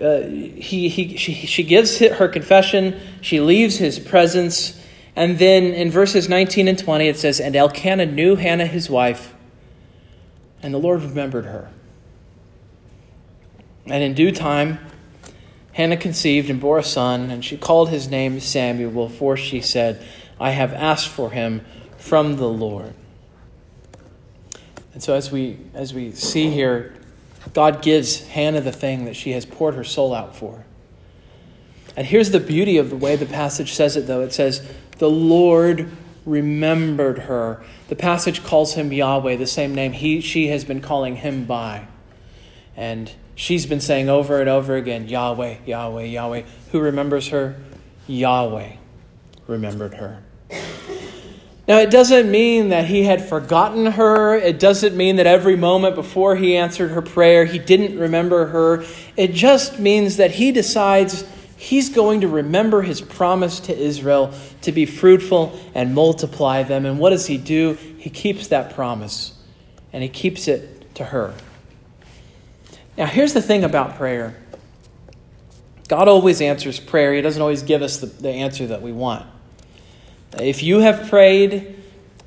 uh, 0.01 0.21
he, 0.21 0.87
he, 0.89 1.17
she, 1.17 1.33
she 1.33 1.63
gives 1.63 1.99
her 1.99 2.27
confession. 2.27 2.99
She 3.21 3.39
leaves 3.39 3.77
his 3.77 3.99
presence. 3.99 4.79
And 5.15 5.39
then 5.39 5.65
in 5.65 5.91
verses 5.91 6.29
19 6.29 6.67
and 6.67 6.79
20, 6.79 7.07
it 7.07 7.17
says, 7.17 7.39
And 7.39 7.55
Elkanah 7.55 8.05
knew 8.05 8.35
Hannah 8.35 8.65
his 8.65 8.89
wife, 8.89 9.33
and 10.63 10.73
the 10.73 10.77
Lord 10.77 11.01
remembered 11.01 11.45
her. 11.45 11.69
And 13.85 14.03
in 14.03 14.13
due 14.13 14.31
time, 14.31 14.79
Hannah 15.73 15.97
conceived 15.97 16.49
and 16.49 16.59
bore 16.59 16.77
a 16.77 16.83
son, 16.83 17.29
and 17.29 17.43
she 17.43 17.57
called 17.57 17.89
his 17.89 18.07
name 18.07 18.39
Samuel, 18.39 19.09
for 19.09 19.35
she 19.35 19.61
said, 19.61 20.05
I 20.39 20.51
have 20.51 20.73
asked 20.73 21.09
for 21.09 21.31
him 21.31 21.65
from 21.97 22.37
the 22.37 22.47
Lord. 22.47 22.93
And 24.93 25.01
so 25.01 25.13
as 25.13 25.31
we 25.31 25.57
as 25.73 25.93
we 25.93 26.11
see 26.11 26.49
here, 26.49 26.93
God 27.53 27.81
gives 27.81 28.27
Hannah 28.27 28.61
the 28.61 28.71
thing 28.71 29.05
that 29.05 29.15
she 29.15 29.31
has 29.31 29.45
poured 29.45 29.75
her 29.75 29.83
soul 29.83 30.13
out 30.13 30.35
for. 30.35 30.65
And 31.95 32.07
here's 32.07 32.31
the 32.31 32.39
beauty 32.39 32.77
of 32.77 32.89
the 32.89 32.95
way 32.95 33.15
the 33.15 33.25
passage 33.25 33.73
says 33.73 33.97
it, 33.97 34.07
though. 34.07 34.21
It 34.21 34.33
says, 34.33 34.65
The 35.01 35.09
Lord 35.09 35.89
remembered 36.27 37.19
her. 37.19 37.63
The 37.87 37.95
passage 37.95 38.43
calls 38.43 38.75
him 38.75 38.93
Yahweh, 38.93 39.35
the 39.35 39.47
same 39.47 39.73
name 39.73 39.93
he, 39.93 40.21
she 40.21 40.47
has 40.49 40.63
been 40.63 40.79
calling 40.79 41.15
him 41.15 41.45
by. 41.45 41.87
And 42.75 43.11
She's 43.41 43.65
been 43.65 43.81
saying 43.81 44.07
over 44.07 44.39
and 44.39 44.47
over 44.47 44.75
again, 44.75 45.07
Yahweh, 45.07 45.55
Yahweh, 45.65 46.03
Yahweh. 46.03 46.43
Who 46.71 46.79
remembers 46.79 47.29
her? 47.29 47.55
Yahweh 48.05 48.73
remembered 49.47 49.95
her. 49.95 50.21
Now, 51.67 51.79
it 51.79 51.89
doesn't 51.89 52.29
mean 52.29 52.69
that 52.69 52.85
he 52.85 53.03
had 53.03 53.27
forgotten 53.27 53.87
her. 53.87 54.35
It 54.35 54.59
doesn't 54.59 54.95
mean 54.95 55.15
that 55.15 55.25
every 55.25 55.55
moment 55.55 55.95
before 55.95 56.35
he 56.35 56.55
answered 56.55 56.89
her 56.89 57.01
prayer, 57.01 57.45
he 57.45 57.57
didn't 57.57 57.97
remember 57.97 58.45
her. 58.47 58.83
It 59.17 59.33
just 59.33 59.79
means 59.79 60.17
that 60.17 60.31
he 60.31 60.51
decides 60.51 61.23
he's 61.61 61.89
going 61.89 62.21
to 62.21 62.27
remember 62.27 62.81
his 62.81 63.01
promise 63.01 63.59
to 63.59 63.77
Israel 63.77 64.33
to 64.63 64.71
be 64.71 64.87
fruitful 64.87 65.57
and 65.75 65.93
multiply 65.93 66.63
them. 66.63 66.87
And 66.87 66.97
what 66.97 67.11
does 67.11 67.27
he 67.27 67.37
do? 67.37 67.75
He 67.99 68.09
keeps 68.09 68.47
that 68.47 68.73
promise 68.73 69.35
and 69.93 70.01
he 70.01 70.09
keeps 70.09 70.47
it 70.47 70.95
to 70.95 71.05
her. 71.05 71.35
Now, 72.97 73.05
here's 73.05 73.33
the 73.33 73.43
thing 73.43 73.63
about 73.63 73.95
prayer 73.95 74.35
God 75.87 76.07
always 76.07 76.41
answers 76.41 76.79
prayer, 76.79 77.13
He 77.13 77.21
doesn't 77.21 77.41
always 77.41 77.61
give 77.61 77.83
us 77.83 77.97
the, 77.97 78.07
the 78.07 78.29
answer 78.29 78.65
that 78.67 78.81
we 78.81 78.91
want. 78.91 79.27
If 80.39 80.63
you 80.63 80.79
have 80.79 81.09
prayed 81.11 81.75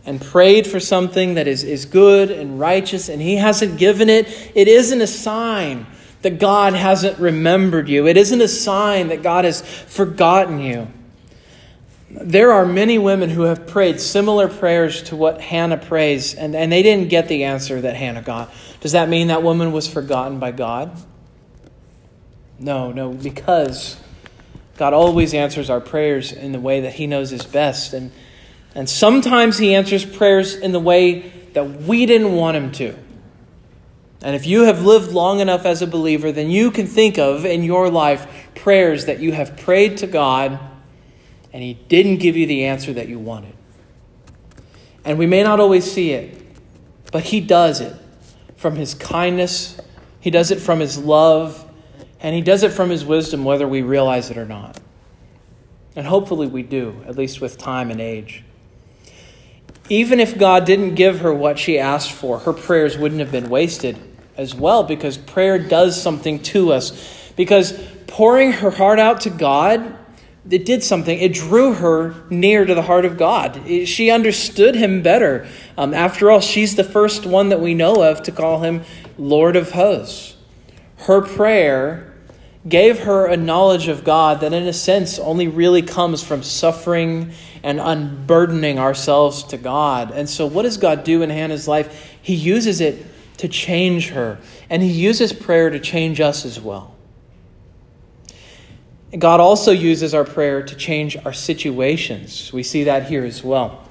and 0.07 0.21
prayed 0.21 0.69
for 0.69 0.79
something 0.79 1.35
that 1.35 1.49
is, 1.49 1.65
is 1.65 1.87
good 1.87 2.31
and 2.31 2.61
righteous 2.61 3.09
and 3.09 3.21
He 3.21 3.35
hasn't 3.35 3.79
given 3.79 4.09
it, 4.09 4.29
it 4.55 4.69
isn't 4.69 5.01
a 5.01 5.09
sign 5.09 5.87
that 6.25 6.39
God 6.39 6.73
hasn't 6.73 7.19
remembered 7.19 7.89
you. 7.89 8.07
It 8.07 8.17
isn't 8.17 8.41
a 8.41 8.49
sign 8.49 9.09
that 9.09 9.23
God 9.23 9.45
has 9.45 9.61
forgotten 9.63 10.59
you. 10.59 10.89
There 12.11 12.53
are 12.53 12.65
many 12.65 12.97
women 12.97 13.29
who 13.29 13.43
have 13.43 13.67
prayed 13.67 14.01
similar 14.01 14.49
prayers 14.49 15.03
to 15.05 15.17
what 15.17 15.41
Hannah 15.41 15.77
prays, 15.77 16.35
and, 16.35 16.57
and 16.57 16.73
they 16.73 16.83
didn't 16.83 17.11
get 17.11 17.29
the 17.29 17.45
answer 17.45 17.81
that 17.81 17.95
Hannah 17.95 18.23
got. 18.23 18.53
Does 18.81 18.93
that 18.93 19.09
mean 19.09 19.29
that 19.29 19.43
woman 19.43 19.71
was 19.71 19.87
forgotten 19.87 20.39
by 20.39 20.51
God? 20.51 20.97
No, 22.59 22.91
no, 22.91 23.13
because 23.13 24.01
God 24.79 24.95
always 24.95 25.35
answers 25.35 25.69
our 25.69 25.81
prayers 25.81 26.33
in 26.33 26.53
the 26.53 26.61
way 26.61 26.81
that 26.81 26.95
He 26.95 27.07
knows 27.07 27.33
is 27.33 27.45
best. 27.45 27.93
And, 27.93 28.13
and 28.75 28.89
sometimes 28.89 29.59
He 29.59 29.75
answers 29.75 30.07
prayers 30.07 30.55
in 30.55 30.73
the 30.73 30.81
way 30.81 31.33
that 31.53 31.83
we 31.83 32.07
didn't 32.07 32.33
want 32.33 32.57
Him 32.57 32.73
to. 32.73 33.04
And 34.25 34.35
if 34.35 34.47
you 34.47 34.63
have 34.63 34.83
lived 34.83 35.13
long 35.13 35.41
enough 35.41 35.67
as 35.67 35.83
a 35.83 35.87
believer, 35.87 36.33
then 36.33 36.49
you 36.49 36.71
can 36.71 36.87
think 36.87 37.19
of 37.19 37.45
in 37.45 37.63
your 37.63 37.91
life 37.91 38.27
prayers 38.55 39.05
that 39.05 39.21
you 39.21 39.33
have 39.33 39.55
prayed 39.59 39.99
to 39.99 40.07
God 40.07 40.59
and 41.53 41.63
He 41.63 41.75
didn't 41.75 42.17
give 42.17 42.35
you 42.35 42.47
the 42.47 42.65
answer 42.65 42.95
that 42.95 43.07
you 43.07 43.19
wanted. 43.19 43.53
And 45.05 45.19
we 45.19 45.27
may 45.27 45.43
not 45.43 45.61
always 45.61 45.85
see 45.85 46.13
it, 46.13 46.43
but 47.13 47.25
He 47.25 47.43
does 47.43 47.83
it 47.83 47.95
from 48.57 48.77
His 48.77 48.95
kindness, 48.95 49.79
He 50.21 50.31
does 50.31 50.51
it 50.51 50.59
from 50.59 50.81
His 50.81 50.97
love, 50.97 51.71
and 52.19 52.35
He 52.35 52.41
does 52.41 52.63
it 52.63 52.73
from 52.73 52.89
His 52.89 53.05
wisdom, 53.05 53.45
whether 53.45 53.69
we 53.69 53.83
realize 53.83 54.31
it 54.31 54.39
or 54.39 54.47
not. 54.47 54.81
And 55.97 56.07
hopefully 56.07 56.47
we 56.47 56.63
do, 56.63 57.05
at 57.07 57.19
least 57.19 57.43
with 57.43 57.59
time 57.59 57.91
and 57.91 58.01
age. 58.01 58.43
Even 59.91 60.19
if 60.19 60.39
God 60.39 60.65
didn't 60.65 60.95
give 60.95 61.21
her 61.21 61.35
what 61.35 61.59
she 61.59 61.79
asked 61.79 62.13
for, 62.13 62.39
her 62.39 62.55
prayers 62.55 62.97
wouldn't 62.97 63.21
have 63.21 63.31
been 63.31 63.51
wasted 63.51 63.99
as 64.37 64.55
well, 64.55 64.83
because 64.83 65.17
prayer 65.17 65.59
does 65.59 66.01
something 66.01 66.43
to 66.43 66.73
us. 66.73 67.33
Because 67.37 67.73
pouring 68.07 68.53
her 68.53 68.71
heart 68.71 68.99
out 68.99 69.23
to 69.23 69.31
God, 69.31 69.99
it 70.51 70.67
did 70.67 70.83
something. 70.83 71.19
It 71.19 71.33
drew 71.33 71.73
her 71.73 72.15
near 72.29 72.65
to 72.65 72.75
the 72.75 72.83
heart 72.83 73.05
of 73.05 73.17
God. 73.17 73.63
She 73.87 74.11
understood 74.11 74.75
him 74.75 75.03
better. 75.03 75.47
Um, 75.79 75.95
after 75.95 76.31
all, 76.31 76.41
she's 76.41 76.77
the 76.77 76.85
first 76.85 77.25
one 77.25 77.49
that 77.49 77.61
we 77.61 77.75
know 77.75 78.03
of 78.03 78.23
to 78.25 78.33
call 78.33 78.61
him 78.61 78.83
Lord 79.17 79.57
of 79.57 79.73
hosts. 79.73 80.37
Her 80.99 81.23
prayer 81.23 82.13
gave 82.69 83.01
her 83.01 83.27
a 83.27 83.37
knowledge 83.37 83.89
of 83.89 84.05
God 84.05 84.41
that, 84.41 84.53
in 84.53 84.67
a 84.67 84.73
sense, 84.73 85.19
only 85.19 85.49
really 85.49 85.83
comes 85.83 86.23
from 86.23 86.43
suffering 86.43 87.33
and 87.63 87.81
unburdening 87.81 88.79
ourselves 88.79 89.45
to 89.45 89.57
God. 89.57 90.11
And 90.11 90.29
so, 90.29 90.47
what 90.47 90.63
does 90.63 90.77
God 90.77 91.05
do 91.05 91.23
in 91.23 91.31
Hannah's 91.31 91.67
life? 91.67 92.17
He 92.21 92.35
uses 92.35 92.81
it 92.81 93.05
to 93.45 93.49
change 93.49 94.09
her, 94.11 94.39
and 94.71 94.83
He 94.83 94.91
uses 94.91 95.33
prayer 95.33 95.69
to 95.71 95.79
change 95.79 96.21
us 96.21 96.45
as 96.45 96.61
well. 96.61 96.95
God 99.17 99.39
also 99.39 99.71
uses 99.71 100.15
our 100.15 100.25
prayer 100.25 100.63
to 100.63 100.75
change 100.75 101.17
our 101.25 101.33
situations. 101.33 102.53
We 102.53 102.63
see 102.63 102.85
that 102.85 103.07
here 103.07 103.25
as 103.25 103.45
well. 103.45 103.87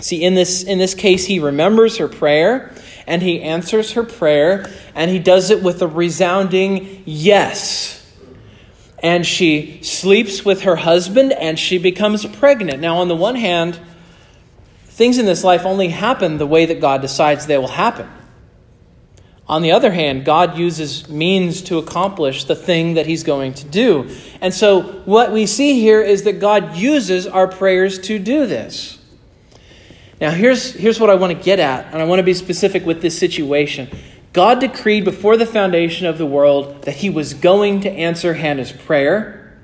See, 0.00 0.22
in 0.22 0.34
this, 0.34 0.62
in 0.62 0.78
this 0.78 0.94
case, 0.94 1.26
he 1.26 1.40
remembers 1.40 1.98
her 1.98 2.08
prayer 2.08 2.72
and 3.06 3.22
he 3.22 3.42
answers 3.42 3.92
her 3.92 4.02
prayer, 4.02 4.70
and 4.94 5.10
he 5.10 5.18
does 5.18 5.50
it 5.50 5.62
with 5.62 5.82
a 5.82 5.86
resounding 5.86 7.02
yes 7.04 7.96
and 9.00 9.26
she 9.26 9.82
sleeps 9.82 10.44
with 10.44 10.62
her 10.62 10.76
husband 10.76 11.32
and 11.32 11.58
she 11.58 11.78
becomes 11.78 12.24
pregnant. 12.26 12.80
Now, 12.80 12.98
on 12.98 13.08
the 13.08 13.16
one 13.16 13.36
hand, 13.36 13.78
things 14.86 15.18
in 15.18 15.26
this 15.26 15.44
life 15.44 15.64
only 15.64 15.88
happen 15.88 16.38
the 16.38 16.46
way 16.46 16.66
that 16.66 16.80
God 16.80 17.02
decides 17.02 17.46
they 17.46 17.58
will 17.58 17.68
happen. 17.68 18.08
On 19.48 19.62
the 19.62 19.70
other 19.70 19.92
hand, 19.92 20.24
God 20.24 20.58
uses 20.58 21.08
means 21.08 21.62
to 21.62 21.78
accomplish 21.78 22.44
the 22.44 22.56
thing 22.56 22.94
that 22.94 23.06
He's 23.06 23.22
going 23.22 23.54
to 23.54 23.64
do. 23.64 24.10
And 24.40 24.52
so, 24.52 24.82
what 25.04 25.32
we 25.32 25.46
see 25.46 25.80
here 25.80 26.02
is 26.02 26.24
that 26.24 26.40
God 26.40 26.74
uses 26.76 27.26
our 27.26 27.46
prayers 27.46 27.98
to 28.00 28.18
do 28.18 28.46
this. 28.46 28.98
Now, 30.20 30.30
here's, 30.30 30.72
here's 30.72 30.98
what 30.98 31.10
I 31.10 31.14
want 31.14 31.36
to 31.36 31.44
get 31.44 31.60
at, 31.60 31.92
and 31.92 32.02
I 32.02 32.04
want 32.06 32.18
to 32.18 32.24
be 32.24 32.34
specific 32.34 32.84
with 32.84 33.02
this 33.02 33.16
situation. 33.16 33.88
God 34.32 34.60
decreed 34.60 35.04
before 35.04 35.36
the 35.36 35.46
foundation 35.46 36.06
of 36.06 36.18
the 36.18 36.26
world 36.26 36.82
that 36.82 36.96
he 36.96 37.10
was 37.10 37.32
going 37.34 37.82
to 37.82 37.90
answer 37.90 38.34
Hannah's 38.34 38.72
prayer, 38.72 39.56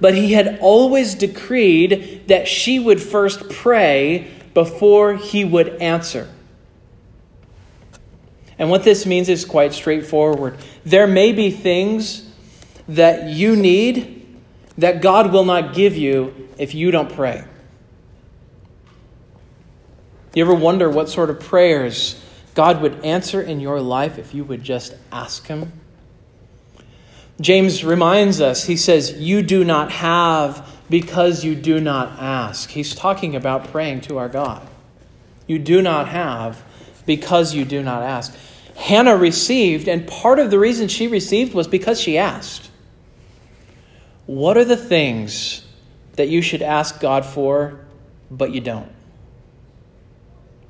but 0.00 0.14
he 0.14 0.32
had 0.32 0.58
always 0.60 1.14
decreed 1.14 2.24
that 2.28 2.48
she 2.48 2.78
would 2.78 3.00
first 3.00 3.48
pray 3.50 4.30
before 4.54 5.14
he 5.14 5.44
would 5.44 5.68
answer. 5.80 6.28
And 8.60 8.68
what 8.68 8.84
this 8.84 9.06
means 9.06 9.30
is 9.30 9.46
quite 9.46 9.72
straightforward. 9.72 10.58
There 10.84 11.06
may 11.06 11.32
be 11.32 11.50
things 11.50 12.30
that 12.86 13.30
you 13.30 13.56
need 13.56 14.38
that 14.76 15.00
God 15.00 15.32
will 15.32 15.46
not 15.46 15.72
give 15.72 15.96
you 15.96 16.48
if 16.58 16.74
you 16.74 16.90
don't 16.90 17.10
pray. 17.10 17.42
You 20.34 20.44
ever 20.44 20.54
wonder 20.54 20.90
what 20.90 21.08
sort 21.08 21.30
of 21.30 21.40
prayers 21.40 22.22
God 22.54 22.82
would 22.82 23.02
answer 23.02 23.40
in 23.40 23.60
your 23.60 23.80
life 23.80 24.18
if 24.18 24.34
you 24.34 24.44
would 24.44 24.62
just 24.62 24.94
ask 25.10 25.46
Him. 25.46 25.72
James 27.40 27.82
reminds 27.82 28.42
us, 28.42 28.64
he 28.64 28.76
says, 28.76 29.12
You 29.12 29.40
do 29.40 29.64
not 29.64 29.90
have 29.90 30.76
because 30.90 31.42
you 31.44 31.54
do 31.54 31.80
not 31.80 32.20
ask. 32.20 32.68
He's 32.68 32.94
talking 32.94 33.34
about 33.34 33.68
praying 33.68 34.02
to 34.02 34.18
our 34.18 34.28
God. 34.28 34.68
You 35.46 35.58
do 35.58 35.80
not 35.80 36.08
have 36.08 36.62
because 37.06 37.54
you 37.54 37.64
do 37.64 37.82
not 37.82 38.02
ask. 38.02 38.36
Hannah 38.80 39.16
received, 39.16 39.88
and 39.88 40.06
part 40.06 40.38
of 40.38 40.50
the 40.50 40.58
reason 40.58 40.88
she 40.88 41.06
received 41.06 41.52
was 41.52 41.68
because 41.68 42.00
she 42.00 42.16
asked. 42.16 42.70
What 44.24 44.56
are 44.56 44.64
the 44.64 44.76
things 44.76 45.66
that 46.14 46.28
you 46.28 46.40
should 46.40 46.62
ask 46.62 46.98
God 46.98 47.26
for, 47.26 47.84
but 48.30 48.52
you 48.52 48.62
don't? 48.62 48.90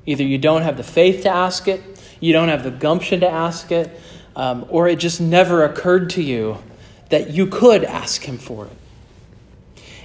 Either 0.05 0.25
you 0.25 0.37
don't 0.37 0.63
have 0.63 0.75
the 0.75 0.83
faith 0.83 1.23
to 1.23 1.29
ask 1.29 1.69
it, 1.69 1.81
you 2.19 2.33
don't 2.33 2.49
have 2.49 2.65
the 2.65 2.71
gumption 2.71 3.21
to 3.21 3.29
ask 3.29 3.71
it, 3.71 3.97
um, 4.35 4.65
or 4.67 4.89
it 4.89 4.99
just 4.99 5.21
never 5.21 5.63
occurred 5.63 6.09
to 6.09 6.21
you 6.21 6.57
that 7.09 7.29
you 7.29 7.47
could 7.47 7.85
ask 7.85 8.23
Him 8.23 8.37
for 8.37 8.65
it. 8.65 8.77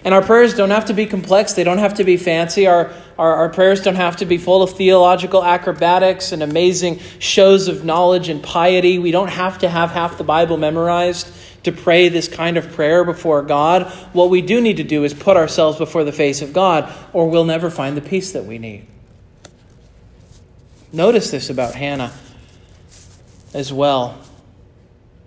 And 0.07 0.15
our 0.15 0.23
prayers 0.23 0.55
don't 0.55 0.71
have 0.71 0.85
to 0.85 0.95
be 0.95 1.07
complex, 1.07 1.55
they 1.55 1.65
don't 1.65 1.79
have 1.79 1.95
to 1.95 2.05
be 2.05 2.17
fancy. 2.17 2.69
Our, 2.69 2.93
our, 3.19 3.35
our, 3.35 3.49
prayers 3.49 3.81
don't 3.81 3.97
have 3.97 4.19
to 4.19 4.25
be 4.25 4.39
full 4.39 4.63
of 4.63 4.71
theological 4.71 5.43
acrobatics 5.43 6.31
and 6.31 6.45
amazing 6.45 7.01
shows 7.19 7.67
of 7.67 7.85
knowledge 7.85 8.29
and 8.29 8.41
piety. 8.41 9.01
We 9.01 9.11
don't 9.11 9.31
have 9.31 9.59
to 9.59 9.69
have 9.69 9.91
half 9.91 10.17
the 10.17 10.23
Bible 10.23 10.59
memorized 10.59 11.27
to 11.65 11.73
pray 11.73 12.09
this 12.09 12.29
kind 12.29 12.57
of 12.57 12.71
prayer 12.71 13.03
before 13.03 13.43
God. 13.43 13.91
What 14.13 14.31
we 14.31 14.43
do 14.43 14.61
need 14.61 14.77
to 14.77 14.85
do 14.85 15.03
is 15.03 15.13
put 15.13 15.37
ourselves 15.37 15.77
before 15.77 16.05
the 16.05 16.13
face 16.13 16.41
of 16.41 16.53
God, 16.53 16.95
or 17.13 17.29
we'll 17.29 17.45
never 17.45 17.69
find 17.69 17.97
the 17.97 18.01
peace 18.01 18.31
that 18.31 18.45
we 18.45 18.59
need. 18.59 18.87
Notice 20.93 21.33
this 21.33 21.51
about 21.51 21.75
Hannah 21.75 22.13
as 23.53 23.73
well, 23.73 24.23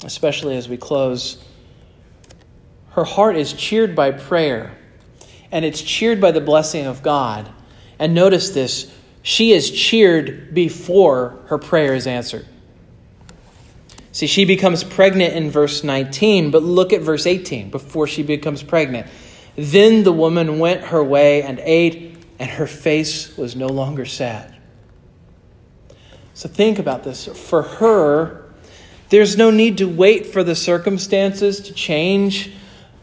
especially 0.06 0.56
as 0.56 0.70
we 0.70 0.78
close. 0.78 1.44
Her 2.92 3.04
heart 3.04 3.36
is 3.36 3.54
cheered 3.54 3.96
by 3.96 4.12
prayer, 4.12 4.76
and 5.52 5.64
it's 5.64 5.82
cheered 5.82 6.20
by 6.20 6.32
the 6.32 6.42
blessing 6.42 6.86
of 6.86 7.04
God. 7.04 7.50
And 7.98 8.14
notice 8.14 8.50
this 8.50 8.92
she 9.22 9.52
is 9.52 9.70
cheered 9.70 10.54
before 10.54 11.40
her 11.48 11.58
prayer 11.58 11.94
is 11.94 12.08
answered. 12.08 12.48
See, 14.12 14.28
she 14.28 14.46
becomes 14.46 14.84
pregnant 14.84 15.36
in 15.36 15.52
verse 15.52 15.84
19, 15.84 16.52
but 16.52 16.64
look 16.64 16.94
at 16.94 17.02
verse 17.02 17.28
18 17.28 17.70
before 17.70 18.08
she 18.08 18.24
becomes 18.24 18.64
pregnant. 18.64 19.08
Then 19.56 20.04
the 20.04 20.12
woman 20.12 20.58
went 20.60 20.86
her 20.86 21.04
way 21.04 21.44
and 21.44 21.60
ate, 21.60 22.18
and 22.40 22.50
her 22.50 22.68
face 22.68 23.38
was 23.38 23.56
no 23.56 23.68
longer 23.68 24.06
sad. 24.06 24.56
So 26.34 26.50
think 26.50 26.80
about 26.80 27.04
this. 27.04 27.28
For 27.28 27.62
her, 27.62 28.46
There's 29.10 29.38
no 29.38 29.50
need 29.50 29.80
to 29.80 29.90
wait 29.90 30.28
for 30.28 30.44
the 30.44 30.56
circumstances 30.56 31.60
to 31.62 31.74
change 31.74 32.52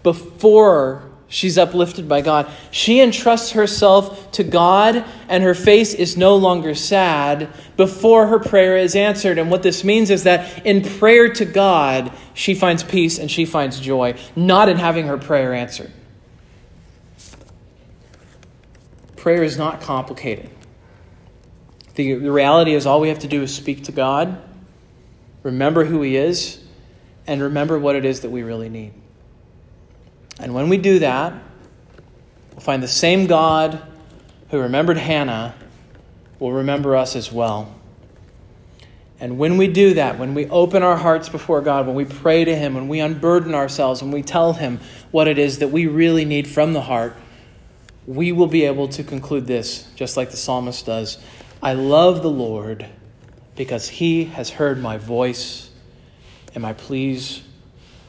before 0.07 1.03
she's 1.27 1.59
uplifted 1.59 2.09
by 2.09 2.21
God. 2.21 2.49
She 2.71 3.01
entrusts 3.01 3.51
herself 3.51 4.31
to 4.31 4.45
God, 4.45 5.05
and 5.29 5.43
her 5.43 5.53
face 5.53 5.95
is 5.95 6.17
no 6.17 6.37
longer 6.37 6.77
sad 6.77 7.49
before 7.77 8.29
her 8.29 8.39
prayer 8.39 8.77
is 8.77 8.95
answered. 8.95 9.37
And 9.37 9.51
what 9.51 9.65
this 9.65 9.83
means 9.83 10.11
is 10.11 10.23
that 10.23 10.65
in 10.65 10.83
prayer 10.83 11.29
to 11.31 11.45
God, 11.45 12.13
she 12.35 12.55
finds 12.55 12.85
peace 12.85 13.19
and 13.19 13.29
she 13.29 13.45
finds 13.45 13.81
joy, 13.81 14.15
not 14.37 14.69
in 14.69 14.77
having 14.77 15.09
her 15.09 15.19
prayer 15.19 15.53
answered. 15.53 15.91
Prayer 19.17 19.43
is 19.43 19.59
not 19.59 19.81
complicated. 19.81 20.51
The, 21.97 22.15
the 22.15 22.31
reality 22.31 22.75
is, 22.75 22.87
all 22.87 23.01
we 23.01 23.09
have 23.09 23.19
to 23.19 23.29
do 23.29 23.43
is 23.43 23.53
speak 23.53 23.83
to 23.85 23.93
God, 23.93 24.41
remember 25.43 25.85
who 25.85 26.01
He 26.03 26.17
is, 26.17 26.63
and 27.27 27.43
remember 27.43 27.77
what 27.77 27.97
it 27.97 28.05
is 28.05 28.21
that 28.21 28.31
we 28.31 28.45
really 28.45 28.69
need. 28.69 28.93
And 30.39 30.55
when 30.55 30.69
we 30.69 30.77
do 30.77 30.99
that, 31.01 31.33
we'll 32.53 32.61
find 32.61 32.83
the 32.83 32.89
same 32.89 33.27
God 33.27 33.83
who 34.51 34.61
remembered 34.61 34.99
Hannah 34.99 35.55
will 36.39 36.53
remember 36.53 36.97
us 36.97 37.17
as 37.17 37.33
well. 37.33 37.75
And 39.19 39.39
when 39.39 39.57
we 39.57 39.67
do 39.67 39.95
that, 39.95 40.19
when 40.19 40.35
we 40.35 40.47
open 40.49 40.83
our 40.83 40.97
hearts 40.97 41.29
before 41.29 41.63
God, 41.63 41.87
when 41.87 41.97
we 41.97 42.05
pray 42.05 42.45
to 42.45 42.55
Him, 42.55 42.75
when 42.75 42.89
we 42.89 43.01
unburden 43.01 43.55
ourselves, 43.55 44.03
when 44.03 44.11
we 44.11 44.23
tell 44.23 44.53
Him 44.53 44.79
what 45.11 45.27
it 45.27 45.39
is 45.39 45.61
that 45.61 45.69
we 45.69 45.87
really 45.87 46.27
need 46.27 46.47
from 46.47 46.75
the 46.75 46.83
heart, 46.83 47.17
we 48.07 48.31
will 48.31 48.47
be 48.47 48.65
able 48.65 48.89
to 48.89 49.03
conclude 49.03 49.47
this, 49.47 49.91
just 49.97 50.17
like 50.17 50.31
the 50.31 50.37
psalmist 50.37 50.87
does 50.87 51.19
I 51.63 51.73
love 51.73 52.23
the 52.23 52.31
Lord 52.31 52.87
because 53.57 53.89
He 53.89 54.27
has 54.27 54.51
heard 54.51 54.81
my 54.81 54.99
voice 54.99 55.71
and 56.55 56.63
my 56.63 56.75
pleas 56.75 57.43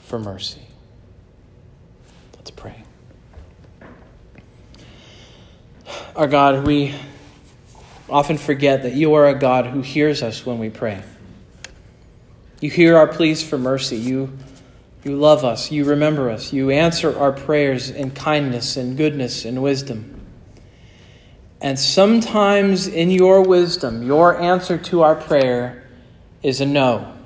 for 0.03 0.19
mercy. 0.19 0.66
Let's 2.47 2.61
pray. 2.61 2.81
Our 6.15 6.27
God, 6.27 6.65
we 6.65 6.95
often 8.09 8.37
forget 8.37 8.83
that 8.83 8.93
you 8.93 9.15
are 9.15 9.27
a 9.27 9.37
God 9.37 9.65
who 9.65 9.81
hears 9.81 10.23
us 10.23 10.45
when 10.45 10.57
we 10.57 10.69
pray. 10.69 11.03
You 12.61 12.69
hear 12.69 12.95
our 12.95 13.07
pleas 13.07 13.43
for 13.43 13.57
mercy. 13.57 13.97
You, 13.97 14.31
you 15.03 15.17
love 15.17 15.43
us. 15.43 15.73
You 15.73 15.83
remember 15.83 16.29
us. 16.29 16.53
You 16.53 16.69
answer 16.69 17.19
our 17.19 17.33
prayers 17.33 17.89
in 17.89 18.11
kindness 18.11 18.77
and 18.77 18.95
goodness 18.95 19.43
and 19.43 19.61
wisdom. 19.61 20.25
And 21.59 21.77
sometimes 21.77 22.87
in 22.87 23.11
your 23.11 23.41
wisdom, 23.41 24.03
your 24.03 24.39
answer 24.39 24.77
to 24.77 25.01
our 25.01 25.15
prayer 25.15 25.85
is 26.41 26.61
a 26.61 26.65
no. 26.65 27.16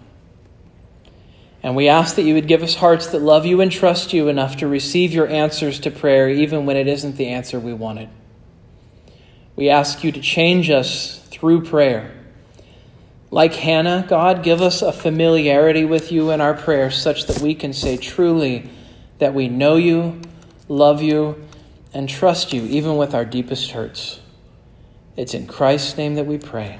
And 1.63 1.75
we 1.75 1.87
ask 1.87 2.15
that 2.15 2.23
you 2.23 2.33
would 2.33 2.47
give 2.47 2.63
us 2.63 2.75
hearts 2.75 3.07
that 3.07 3.21
love 3.21 3.45
you 3.45 3.61
and 3.61 3.71
trust 3.71 4.13
you 4.13 4.27
enough 4.27 4.57
to 4.57 4.67
receive 4.67 5.13
your 5.13 5.27
answers 5.27 5.79
to 5.81 5.91
prayer, 5.91 6.29
even 6.29 6.65
when 6.65 6.75
it 6.75 6.87
isn't 6.87 7.17
the 7.17 7.27
answer 7.27 7.59
we 7.59 7.73
wanted. 7.73 8.09
We 9.55 9.69
ask 9.69 10.03
you 10.03 10.11
to 10.11 10.21
change 10.21 10.69
us 10.71 11.19
through 11.29 11.65
prayer. 11.65 12.11
Like 13.29 13.53
Hannah, 13.53 14.05
God, 14.07 14.43
give 14.43 14.61
us 14.61 14.81
a 14.81 14.91
familiarity 14.91 15.85
with 15.85 16.11
you 16.11 16.31
in 16.31 16.41
our 16.41 16.53
prayers 16.53 16.97
such 16.97 17.27
that 17.27 17.41
we 17.41 17.53
can 17.53 17.73
say 17.73 17.95
truly 17.95 18.69
that 19.19 19.33
we 19.33 19.47
know 19.47 19.75
you, 19.75 20.19
love 20.67 21.01
you, 21.01 21.47
and 21.93 22.09
trust 22.09 22.53
you, 22.53 22.63
even 22.63 22.97
with 22.97 23.13
our 23.13 23.23
deepest 23.23 23.71
hurts. 23.71 24.19
It's 25.15 25.33
in 25.33 25.45
Christ's 25.45 25.95
name 25.95 26.15
that 26.15 26.25
we 26.25 26.37
pray. 26.37 26.79